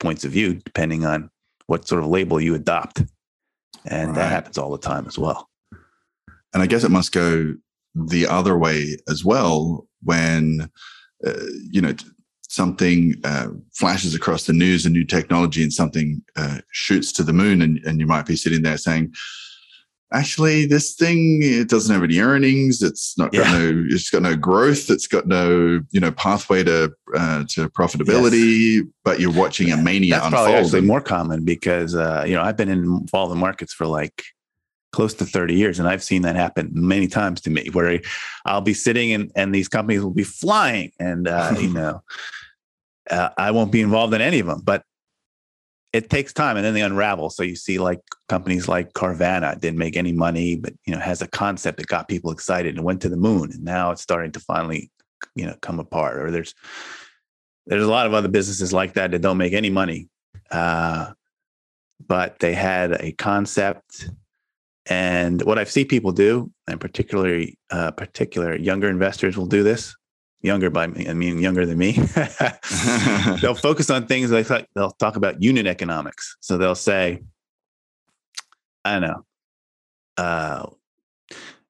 [0.00, 1.30] points of view depending on
[1.66, 3.04] what sort of label you adopt.
[3.86, 4.16] And right.
[4.16, 5.48] that happens all the time as well.
[6.52, 7.54] And I guess it must go
[7.94, 10.70] the other way as well when,
[11.26, 11.32] uh,
[11.70, 11.94] you know,
[12.52, 17.32] something uh, flashes across the news, a new technology, and something uh, shoots to the
[17.32, 19.12] moon, and, and you might be sitting there saying,
[20.12, 22.82] actually this thing it doesn't have any earnings.
[22.82, 24.90] It's not got no it's got no growth.
[24.90, 28.84] It's got no you know pathway to uh, to profitability yes.
[29.04, 32.42] but you're watching a mania that's unfold probably actually more common because uh, you know
[32.42, 34.22] i've been involved in markets for like
[34.92, 35.78] close to 30 years.
[35.78, 38.00] And I've seen that happen many times to me where
[38.44, 42.02] I'll be sitting and, and these companies will be flying and, uh, you know,
[43.10, 44.84] uh, I won't be involved in any of them, but
[45.92, 47.30] it takes time and then they unravel.
[47.30, 51.20] So you see like companies like Carvana didn't make any money, but, you know, has
[51.20, 53.50] a concept that got people excited and went to the moon.
[53.52, 54.90] And now it's starting to finally,
[55.34, 56.54] you know, come apart or there's,
[57.66, 60.08] there's a lot of other businesses like that that don't make any money.
[60.50, 61.12] Uh,
[62.06, 64.08] but they had a concept
[64.86, 69.94] and what I've seen people do, and particularly uh, particular younger investors will do this.
[70.40, 71.92] Younger by me, I mean younger than me.
[73.40, 76.36] they'll focus on things like they'll talk about unit economics.
[76.40, 77.22] So they'll say,
[78.84, 79.24] I don't know,
[80.16, 80.66] uh,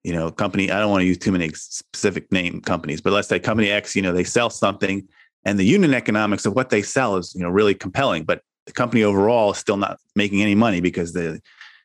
[0.02, 0.70] you know, company.
[0.70, 3.94] I don't want to use too many specific name companies, but let's say company X.
[3.94, 5.06] You know, they sell something,
[5.44, 8.72] and the unit economics of what they sell is you know really compelling, but the
[8.72, 11.42] company overall is still not making any money because the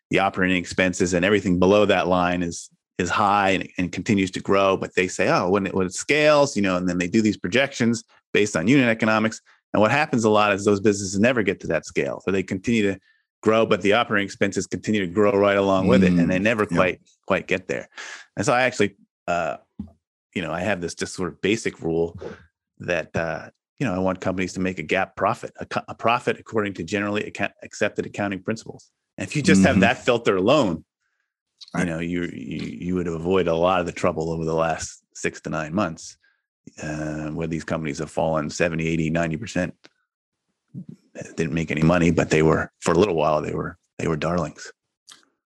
[0.10, 4.40] the operating expenses and everything below that line is is high and, and continues to
[4.40, 4.76] grow.
[4.76, 7.22] But they say, oh, when it, when it scales, you know, and then they do
[7.22, 9.40] these projections based on unit economics.
[9.74, 12.22] And what happens a lot is those businesses never get to that scale.
[12.26, 13.00] So they continue to
[13.42, 16.44] grow, but the operating expenses continue to grow right along with it, and they mm,
[16.44, 17.88] never quite quite get there.
[18.36, 18.96] And so I actually,
[19.28, 19.58] uh,
[20.34, 22.20] you know, I have this just sort of basic rule
[22.80, 26.40] that uh, you know I want companies to make a GAAP profit, a, a profit
[26.40, 28.92] according to generally account- accepted accounting principles.
[29.18, 29.68] And if you just mm-hmm.
[29.68, 30.84] have that filter alone,
[31.78, 35.04] you know, you, you you would avoid a lot of the trouble over the last
[35.14, 36.18] six to nine months,
[36.82, 39.76] uh, where these companies have fallen 70, 80, 90 percent.
[41.36, 44.18] Didn't make any money, but they were for a little while they were they were
[44.18, 44.72] darlings.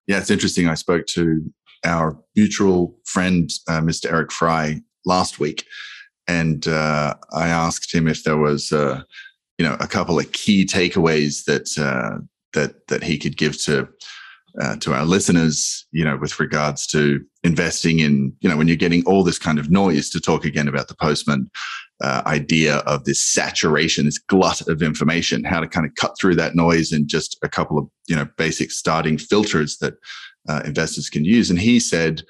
[0.07, 0.67] Yeah, it's interesting.
[0.67, 1.53] I spoke to
[1.85, 4.11] our mutual friend, uh, Mr.
[4.11, 5.65] Eric Fry, last week,
[6.27, 9.03] and uh, I asked him if there was, uh,
[9.57, 12.19] you know, a couple of key takeaways that uh,
[12.53, 13.87] that that he could give to
[14.59, 18.75] uh, to our listeners, you know, with regards to investing in, you know, when you're
[18.75, 21.49] getting all this kind of noise to talk again about the postman
[22.03, 26.35] uh, idea of this saturation, this glut of information, how to kind of cut through
[26.35, 29.93] that noise and just a couple of, you know, basic starting filters that
[30.49, 31.49] uh, investors can use.
[31.49, 32.21] And he said,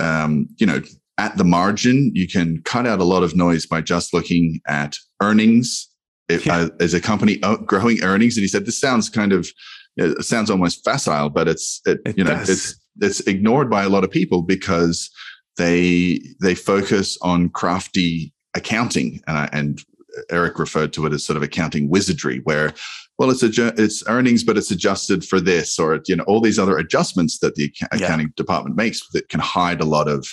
[0.00, 0.80] um, you know,
[1.16, 4.96] at the margin, you can cut out a lot of noise by just looking at
[5.20, 5.87] earnings
[6.28, 6.58] it, yeah.
[6.58, 8.36] uh, as a company growing earnings.
[8.36, 9.48] And he said, this sounds kind of,
[9.96, 12.48] it sounds almost facile, but it's, it, it you know, does.
[12.48, 15.10] it's, it's ignored by a lot of people because
[15.56, 19.20] they, they focus on crafty accounting.
[19.26, 19.82] And, I, and
[20.30, 22.72] Eric referred to it as sort of accounting wizardry where,
[23.18, 26.58] well, it's a, it's earnings, but it's adjusted for this, or, you know, all these
[26.58, 28.32] other adjustments that the accounting yeah.
[28.36, 30.28] department makes that can hide a lot of,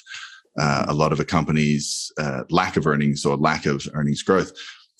[0.59, 4.51] uh, a lot of a company's uh, lack of earnings or lack of earnings growth.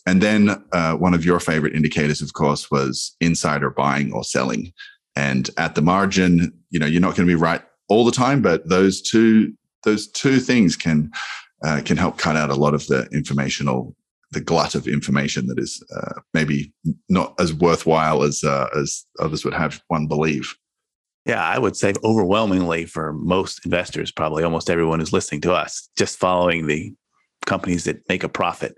[0.05, 4.71] And then uh, one of your favorite indicators, of course, was insider buying or selling.
[5.15, 8.41] And at the margin, you know, you're not going to be right all the time,
[8.41, 11.11] but those two those two things can
[11.63, 13.95] uh, can help cut out a lot of the informational
[14.31, 16.73] the glut of information that is uh, maybe
[17.09, 20.53] not as worthwhile as uh, as others would have one believe.
[21.25, 25.89] Yeah, I would say overwhelmingly for most investors, probably almost everyone who's listening to us,
[25.97, 26.93] just following the
[27.47, 28.77] companies that make a profit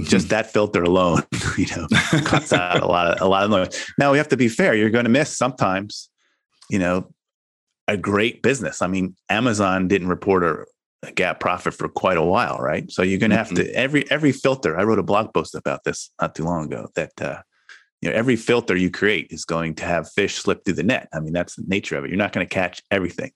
[0.00, 1.22] just that filter alone,
[1.58, 1.86] you know,
[2.24, 3.86] cuts out a lot of a lot of noise.
[3.98, 4.74] Now we have to be fair.
[4.74, 6.08] You're going to miss sometimes,
[6.70, 7.12] you know,
[7.88, 8.82] a great business.
[8.82, 10.64] I mean, Amazon didn't report a,
[11.06, 12.90] a GAAP profit for quite a while, right?
[12.90, 13.64] So you're going to have mm-hmm.
[13.64, 14.78] to every every filter.
[14.78, 16.88] I wrote a blog post about this not too long ago.
[16.94, 17.42] That uh,
[18.00, 21.08] you know, every filter you create is going to have fish slip through the net.
[21.12, 22.08] I mean, that's the nature of it.
[22.08, 23.32] You're not going to catch everything,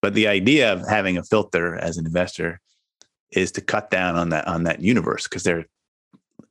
[0.00, 2.60] but the idea of having a filter as an investor
[3.32, 5.66] is to cut down on that on that universe because there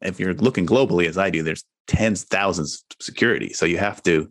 [0.01, 3.53] if you're looking globally as I do, there's tens, thousands of security.
[3.53, 4.29] So you have to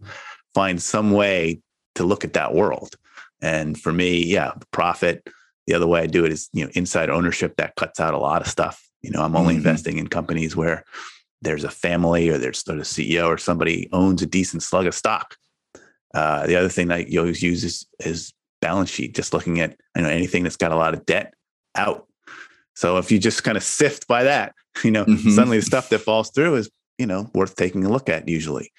[0.54, 1.60] find some way
[1.96, 2.96] to look at that world.
[3.42, 5.26] And for me, yeah, profit.
[5.66, 8.18] The other way I do it is, you know, inside ownership that cuts out a
[8.18, 8.82] lot of stuff.
[9.02, 9.66] You know, I'm only mm-hmm.
[9.66, 10.84] investing in companies where
[11.42, 15.36] there's a family or there's a CEO or somebody owns a decent slug of stock.
[16.14, 19.76] Uh, the other thing that you always use is, is balance sheet, just looking at
[19.94, 21.34] you know anything that's got a lot of debt
[21.74, 22.05] out.
[22.76, 25.30] So if you just kind of sift by that, you know, mm-hmm.
[25.30, 28.70] suddenly the stuff that falls through is, you know, worth taking a look at usually.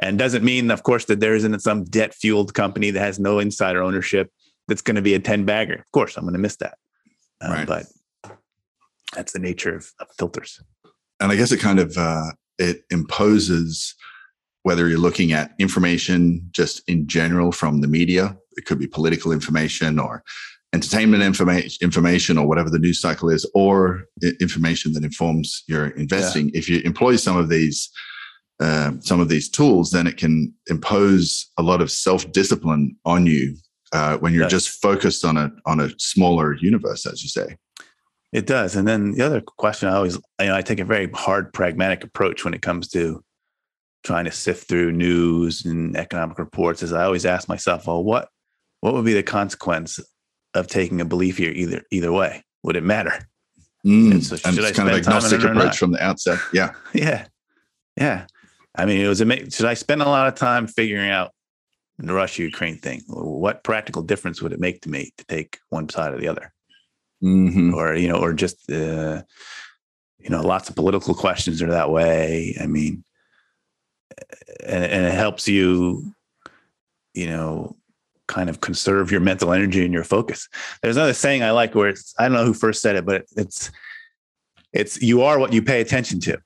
[0.00, 3.38] And doesn't mean, of course, that there isn't some debt fueled company that has no
[3.38, 4.32] insider ownership
[4.66, 5.74] that's going to be a 10 bagger.
[5.74, 6.78] Of course, I'm going to miss that.
[7.40, 7.66] Uh, right.
[7.66, 7.86] But
[9.14, 10.60] that's the nature of, of, filters.
[11.20, 13.94] And I guess it kind of, uh, it imposes
[14.62, 19.32] whether you're looking at information just in general from the media, it could be political
[19.32, 20.22] information or
[20.74, 24.04] entertainment information information or whatever the news cycle is or
[24.40, 26.58] information that informs your investing yeah.
[26.58, 27.90] if you employ some of these
[28.60, 33.54] uh, some of these tools then it can impose a lot of self-discipline on you
[33.92, 37.56] uh, when you're just focused on a on a smaller universe, as you say.
[38.32, 38.76] It does.
[38.76, 42.02] And then the other question I always, you know, I take a very hard, pragmatic
[42.02, 43.22] approach when it comes to
[44.04, 46.82] trying to sift through news and economic reports.
[46.82, 48.28] Is I always ask myself, well, what
[48.80, 50.00] what would be the consequence
[50.54, 52.44] of taking a belief here either either way?
[52.62, 53.28] Would it matter?
[53.84, 56.38] Mm, and so should and it's kind of agnostic approach from the outset.
[56.52, 56.72] Yeah.
[56.92, 57.26] yeah.
[57.96, 58.26] Yeah.
[58.74, 59.50] I mean, it was amazing.
[59.50, 61.32] Should I spend a lot of time figuring out
[61.98, 63.02] the Russia Ukraine thing?
[63.08, 66.52] What practical difference would it make to me to take one side or the other?
[67.22, 67.74] Mm-hmm.
[67.74, 69.22] Or, you know, or just, uh,
[70.18, 72.56] you know, lots of political questions are that way.
[72.60, 73.04] I mean,
[74.64, 76.14] and, and it helps you,
[77.14, 77.76] you know,
[78.28, 80.48] kind of conserve your mental energy and your focus.
[80.82, 83.24] There's another saying I like where it's, I don't know who first said it, but
[83.36, 83.70] it's,
[84.72, 86.38] it's you are what you pay attention to.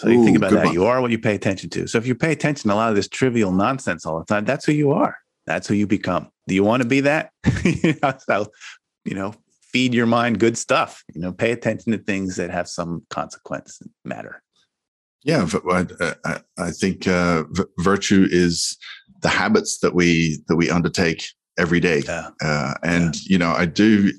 [0.00, 0.66] So Ooh, you think about that.
[0.66, 0.74] One.
[0.74, 1.86] You are what you pay attention to.
[1.86, 4.44] So if you pay attention to a lot of this trivial nonsense all the time,
[4.44, 5.16] that's who you are.
[5.46, 6.28] That's who you become.
[6.48, 7.30] Do you want to be that?
[8.26, 8.46] so,
[9.04, 9.34] you know,
[9.72, 11.04] feed your mind good stuff.
[11.14, 14.42] You know, pay attention to things that have some consequence and matter.
[15.24, 17.44] Yeah, I, I think uh,
[17.78, 18.76] virtue is
[19.22, 21.24] the habits that we that we undertake
[21.58, 22.02] every day.
[22.06, 22.30] Yeah.
[22.42, 23.22] Uh, and yeah.
[23.26, 24.12] you know, I do.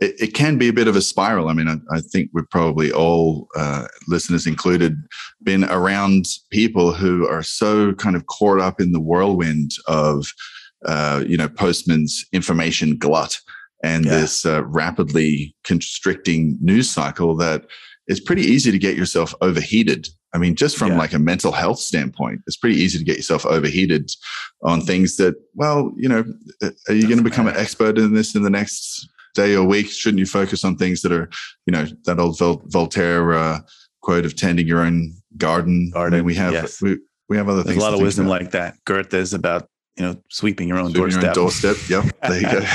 [0.00, 1.48] It, it, can be a bit of a spiral.
[1.48, 4.94] I mean, I, I think we've probably all, uh, listeners included,
[5.42, 10.32] been around people who are so kind of caught up in the whirlwind of,
[10.86, 13.40] uh, you know, Postman's information glut
[13.82, 14.20] and yeah.
[14.20, 17.64] this uh, rapidly constricting news cycle that
[18.06, 20.08] it's pretty easy to get yourself overheated.
[20.34, 20.98] I mean, just from yeah.
[20.98, 24.10] like a mental health standpoint, it's pretty easy to get yourself overheated
[24.62, 26.24] on things that, well, you know,
[26.88, 27.58] are you going to become matter.
[27.58, 29.88] an expert in this in the next day or week?
[29.88, 31.30] Shouldn't you focus on things that are,
[31.66, 33.60] you know, that old Vol- Voltaire uh,
[34.02, 35.90] quote of tending your own garden?
[35.90, 36.14] Garden.
[36.14, 36.82] I mean, we have yes.
[36.82, 36.98] we,
[37.28, 37.82] we have other There's things.
[37.82, 38.42] a lot of wisdom about.
[38.42, 38.76] like that.
[38.84, 39.68] Goethe's about
[39.98, 41.22] you know, sweeping your own sweeping doorstep.
[41.22, 41.76] Your own doorstep.
[41.88, 42.04] Yep.
[42.28, 42.66] There you go.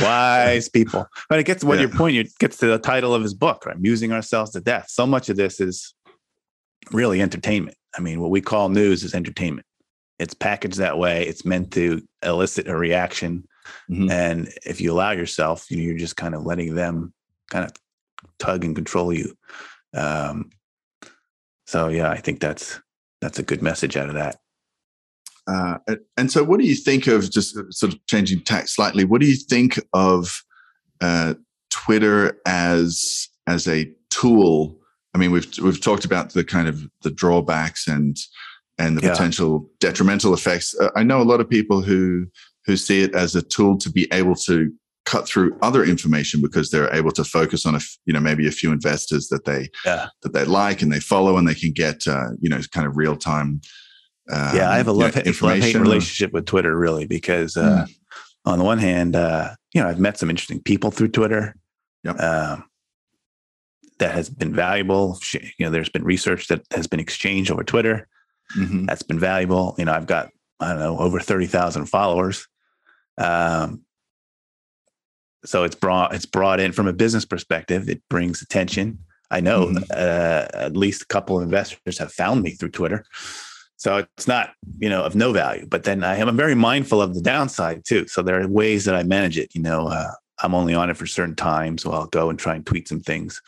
[0.04, 1.06] Wise people.
[1.28, 1.86] But it gets to what yeah.
[1.86, 3.74] your point, it gets to the title of his book, right?
[3.74, 4.86] Amusing ourselves to death.
[4.88, 5.94] So much of this is
[6.92, 7.76] really entertainment.
[7.96, 9.66] I mean, what we call news is entertainment.
[10.18, 11.26] It's packaged that way.
[11.26, 13.46] It's meant to elicit a reaction.
[13.90, 14.10] Mm-hmm.
[14.10, 17.12] And if you allow yourself, you know, you're just kind of letting them
[17.50, 17.72] kind of
[18.38, 19.34] tug and control you.
[19.92, 20.50] Um,
[21.66, 22.80] so yeah, I think that's
[23.20, 24.36] that's a good message out of that.
[25.46, 25.78] Uh,
[26.16, 29.04] and so, what do you think of just uh, sort of changing tack slightly?
[29.04, 30.42] What do you think of
[31.00, 31.34] uh,
[31.70, 34.78] Twitter as as a tool?
[35.14, 38.16] I mean, we've we've talked about the kind of the drawbacks and
[38.78, 39.10] and the yeah.
[39.12, 40.74] potential detrimental effects.
[40.78, 42.26] Uh, I know a lot of people who
[42.66, 44.72] who see it as a tool to be able to
[45.04, 48.52] cut through other information because they're able to focus on a you know maybe a
[48.52, 50.08] few investors that they yeah.
[50.22, 52.96] that they like and they follow and they can get uh, you know kind of
[52.96, 53.60] real time
[54.30, 57.86] um, yeah, I have a love, hate, love hate relationship with Twitter, really, because uh,
[57.86, 57.94] mm.
[58.46, 61.54] on the one hand, uh, you know, I've met some interesting people through Twitter.
[62.04, 62.20] Yep.
[62.20, 62.64] Um,
[63.98, 65.18] that has been valuable.
[65.32, 68.08] You know, there's been research that has been exchanged over Twitter.
[68.56, 68.86] Mm-hmm.
[68.86, 69.74] That's been valuable.
[69.78, 70.30] You know, I've got
[70.60, 72.46] I don't know over thirty thousand followers.
[73.18, 73.82] Um,
[75.44, 77.88] so it's brought it's brought in from a business perspective.
[77.88, 78.98] It brings attention.
[79.30, 79.84] I know mm-hmm.
[79.90, 83.04] uh, at least a couple of investors have found me through Twitter.
[83.76, 85.66] So it's not, you know, of no value.
[85.66, 88.06] But then I am very mindful of the downside too.
[88.06, 89.54] So there are ways that I manage it.
[89.54, 92.54] You know, uh, I'm only on it for certain times, so I'll go and try
[92.54, 93.42] and tweet some things.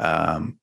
[0.00, 0.58] Um,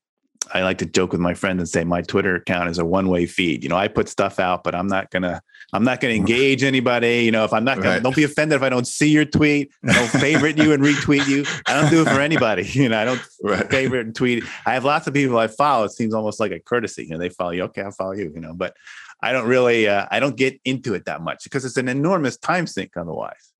[0.53, 3.25] I like to joke with my friends and say my Twitter account is a one-way
[3.25, 3.63] feed.
[3.63, 5.41] You know, I put stuff out, but I'm not gonna
[5.73, 7.23] I'm not gonna engage anybody.
[7.23, 8.03] You know, if I'm not gonna right.
[8.03, 11.27] don't be offended if I don't see your tweet, I don't favorite you and retweet
[11.27, 11.45] you.
[11.67, 12.67] I don't do it for anybody.
[12.77, 13.69] You know, I don't right.
[13.69, 14.43] favorite and tweet.
[14.65, 15.85] I have lots of people I follow.
[15.85, 17.03] It seems almost like a courtesy.
[17.03, 17.63] You know, they follow you.
[17.63, 18.31] Okay, I'll follow you.
[18.33, 18.75] You know, but
[19.21, 22.37] I don't really uh, I don't get into it that much because it's an enormous
[22.37, 23.51] time sink otherwise.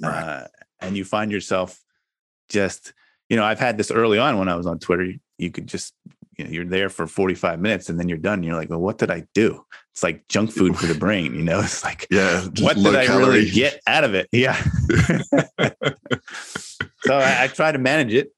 [0.00, 0.22] Right.
[0.22, 0.46] Uh,
[0.80, 1.78] and you find yourself
[2.48, 2.92] just
[3.30, 5.04] you know I've had this early on when I was on Twitter.
[5.04, 5.94] You, you could just
[6.40, 8.42] you know, you're there for 45 minutes and then you're done.
[8.42, 9.64] You're like, well, what did I do?
[9.92, 11.60] It's like junk food for the brain, you know?
[11.64, 13.26] It's like, yeah, what did I calorie.
[13.26, 14.28] really get out of it?
[14.32, 14.54] Yeah.
[17.02, 18.32] so I, I, try to manage it,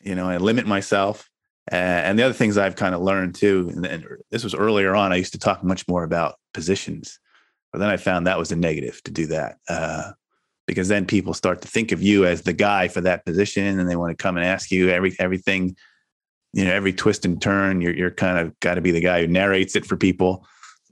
[0.00, 1.28] you know, I limit myself.
[1.70, 4.94] Uh, and the other things I've kind of learned too, and, and this was earlier
[4.94, 7.18] on, I used to talk much more about positions,
[7.72, 9.58] but then I found that was a negative to do that.
[9.68, 10.12] Uh,
[10.66, 13.88] because then people start to think of you as the guy for that position and
[13.88, 15.76] they want to come and ask you every everything
[16.52, 19.20] you know every twist and turn you're, you're kind of got to be the guy
[19.20, 20.46] who narrates it for people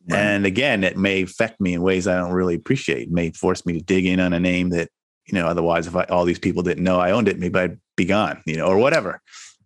[0.09, 0.19] right.
[0.19, 3.65] and again it may affect me in ways i don't really appreciate it may force
[3.65, 4.89] me to dig in on a name that
[5.27, 7.79] you know otherwise if I, all these people didn't know i owned it maybe i'd
[7.97, 9.21] be gone you know or whatever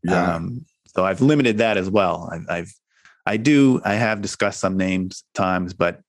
[0.04, 0.34] yeah.
[0.34, 2.28] Um, so I've limited that as well.
[2.30, 2.74] I've, I've,
[3.26, 6.00] I do, I have discussed some names times, but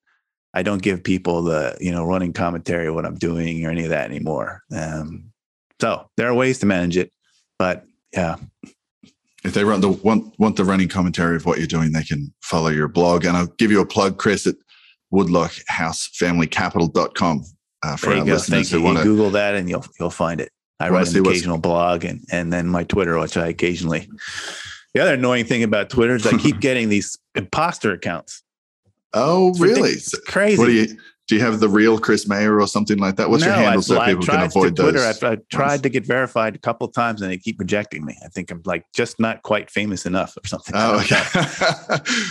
[0.55, 3.83] I don't give people the you know running commentary of what I'm doing or any
[3.83, 4.63] of that anymore.
[4.75, 5.31] Um,
[5.79, 7.11] so there are ways to manage it,
[7.59, 8.37] but yeah.
[9.43, 12.33] If they run the want want the running commentary of what you're doing, they can
[12.41, 13.25] follow your blog.
[13.25, 14.55] And I'll give you a plug, Chris, at
[15.13, 17.43] woodlockhousefamilycapital.com
[17.83, 18.33] uh, for there you our go.
[18.33, 18.83] listeners Thank who you.
[18.83, 19.03] want to.
[19.03, 20.51] Google that and you'll you'll find it.
[20.79, 24.09] I write an occasional blog and and then my Twitter, which I occasionally.
[24.93, 28.41] The other annoying thing about Twitter is I keep getting these imposter accounts.
[29.15, 29.89] Oh, It's really?
[29.91, 30.57] It's crazy.
[30.59, 30.87] What do you
[31.27, 31.35] do?
[31.37, 33.29] You have the real Chris Mayer or something like that?
[33.31, 34.99] What's your handle I've- so I've people can avoid Twitter.
[34.99, 35.23] those?
[35.23, 38.15] I've, I've tried to get verified a couple times and they keep rejecting me.
[38.23, 40.75] I think I'm like just not quite famous enough or something.
[40.77, 41.23] Oh, okay.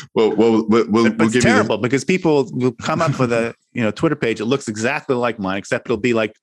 [0.15, 3.53] well, well, we'll, we'll, But we'll it's terrible because people will come up with a
[3.73, 4.41] you know Twitter page.
[4.41, 6.37] It looks exactly like mine, except it'll be like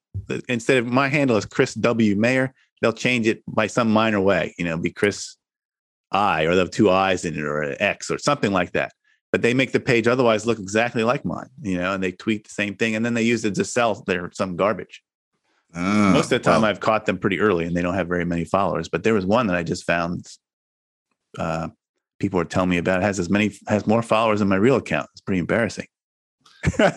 [0.50, 4.54] instead of my handle is Chris W Mayer, they'll change it by some minor way.
[4.58, 5.38] You know, be Chris
[6.12, 8.92] I, or they'll have two I's in it, or an X, or something like that.
[9.32, 11.50] But they make the page otherwise look exactly like mine.
[11.62, 13.96] You know, and they tweet the same thing, and then they use it to sell
[14.06, 15.02] their some garbage.
[15.74, 18.08] Ah, Most of the time, well, I've caught them pretty early, and they don't have
[18.08, 18.90] very many followers.
[18.90, 20.28] But there was one that I just found.
[21.38, 21.70] Uh,
[22.20, 23.02] people were telling me about.
[23.02, 25.10] It has as many has more followers than my real account.
[25.14, 25.88] It's pretty embarrassing.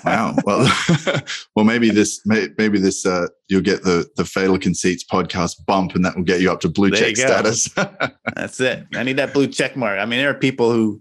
[0.04, 0.34] wow.
[0.44, 0.70] Well,
[1.56, 6.04] well, maybe this, maybe this, uh, you'll get the the Fatal Conceits podcast bump, and
[6.04, 7.68] that will get you up to blue There check status.
[8.34, 8.86] That's it.
[8.94, 9.98] I need that blue check mark.
[10.00, 11.00] I mean, there are people who,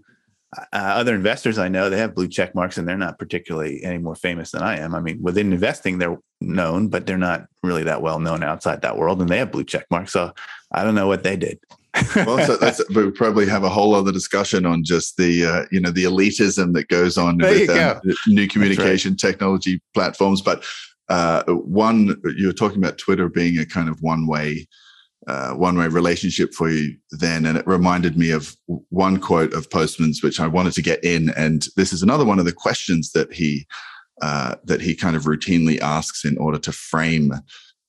[0.72, 3.98] uh, other investors I know, they have blue check marks and they're not particularly any
[3.98, 4.94] more famous than I am.
[4.94, 8.96] I mean, within investing, they're known, but they're not really that well known outside that
[8.96, 10.12] world, and they have blue check marks.
[10.12, 10.32] So
[10.72, 11.58] I don't know what they did.
[12.16, 15.80] well, so that's, we probably have a whole other discussion on just the, uh, you
[15.80, 20.42] know, the elitism that goes on There with you um, new communication technology platforms.
[20.42, 20.64] But
[21.08, 24.66] uh, one, you were talking about Twitter being a kind of one way,
[25.26, 28.54] uh, one way relationship for you then, and it reminded me of
[28.90, 32.38] one quote of Postman's, which I wanted to get in, and this is another one
[32.38, 33.66] of the questions that he
[34.22, 37.32] uh, that he kind of routinely asks in order to frame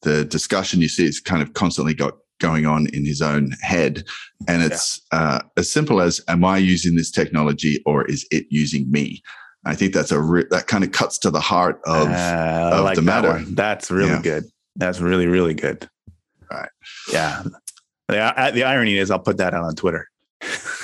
[0.01, 0.81] the discussion.
[0.81, 4.03] You see, it's kind of constantly got going on in his own head,
[4.47, 8.89] and it's uh, as simple as, "Am I using this technology, or is it using
[8.91, 9.21] me?"
[9.67, 12.83] I think that's a re- that kind of cuts to the heart of Uh, of
[12.85, 13.29] like the that matter.
[13.29, 13.55] one.
[13.55, 14.21] That's really Yeah.
[14.21, 14.43] good.
[14.75, 15.87] That's really, really good.
[16.51, 16.69] Right.
[17.11, 17.43] Yeah.
[18.07, 20.09] The, uh, the irony is, I'll put that out on Twitter.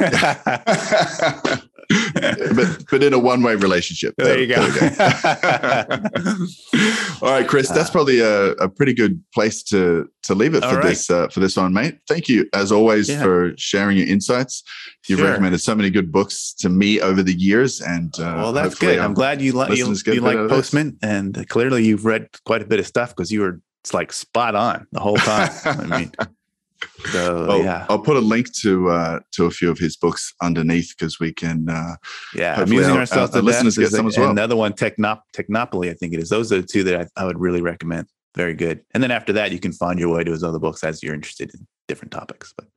[2.55, 4.16] but but in a one way relationship.
[4.18, 4.62] There you go.
[4.62, 4.80] we
[7.22, 10.70] All right, Chris, that's probably a, a pretty good place to to leave it All
[10.72, 10.86] for right.
[10.88, 11.97] this uh, for this one, mate.
[12.07, 13.22] Thank you as always Yeah.
[13.22, 14.64] for sharing your insights.
[15.07, 15.30] You've Sure.
[15.30, 18.97] recommended so many good books to me over the years, and uh, well, that's good.
[18.99, 20.51] our I'm glad you, li- you, you like this.
[20.51, 24.13] Postman, and clearly you've read quite a bit of stuff because you were it's like
[24.13, 25.51] spot on the whole time.
[25.65, 26.11] I mean,
[27.11, 30.34] so I'll, yeah, I'll put a link to uh, to a few of his books
[30.41, 31.67] underneath because we can.
[31.69, 31.95] Uh,
[32.36, 34.29] yeah, amusing our- ourselves our to listeners get some as well.
[34.32, 36.29] Another one, Technop- Technopoly, I think it is.
[36.29, 38.07] Those are the two that I, I would really recommend.
[38.36, 38.82] Very good.
[38.93, 41.13] And then after that, you can find your way to his other books as you're
[41.13, 42.53] interested in different topics.
[42.55, 42.67] But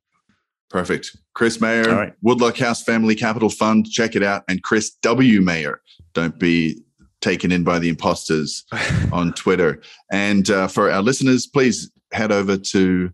[0.69, 1.17] Perfect.
[1.35, 2.13] Chris Mayer, All right.
[2.23, 3.89] Woodlock House Family Capital Fund.
[3.89, 4.43] Check it out.
[4.49, 5.41] And Chris W.
[5.41, 5.81] Mayer.
[6.13, 6.83] Don't be
[7.25, 8.65] taken in by the imposters
[9.13, 9.81] on Twitter.
[10.13, 13.11] And uh, for our listeners, please head over to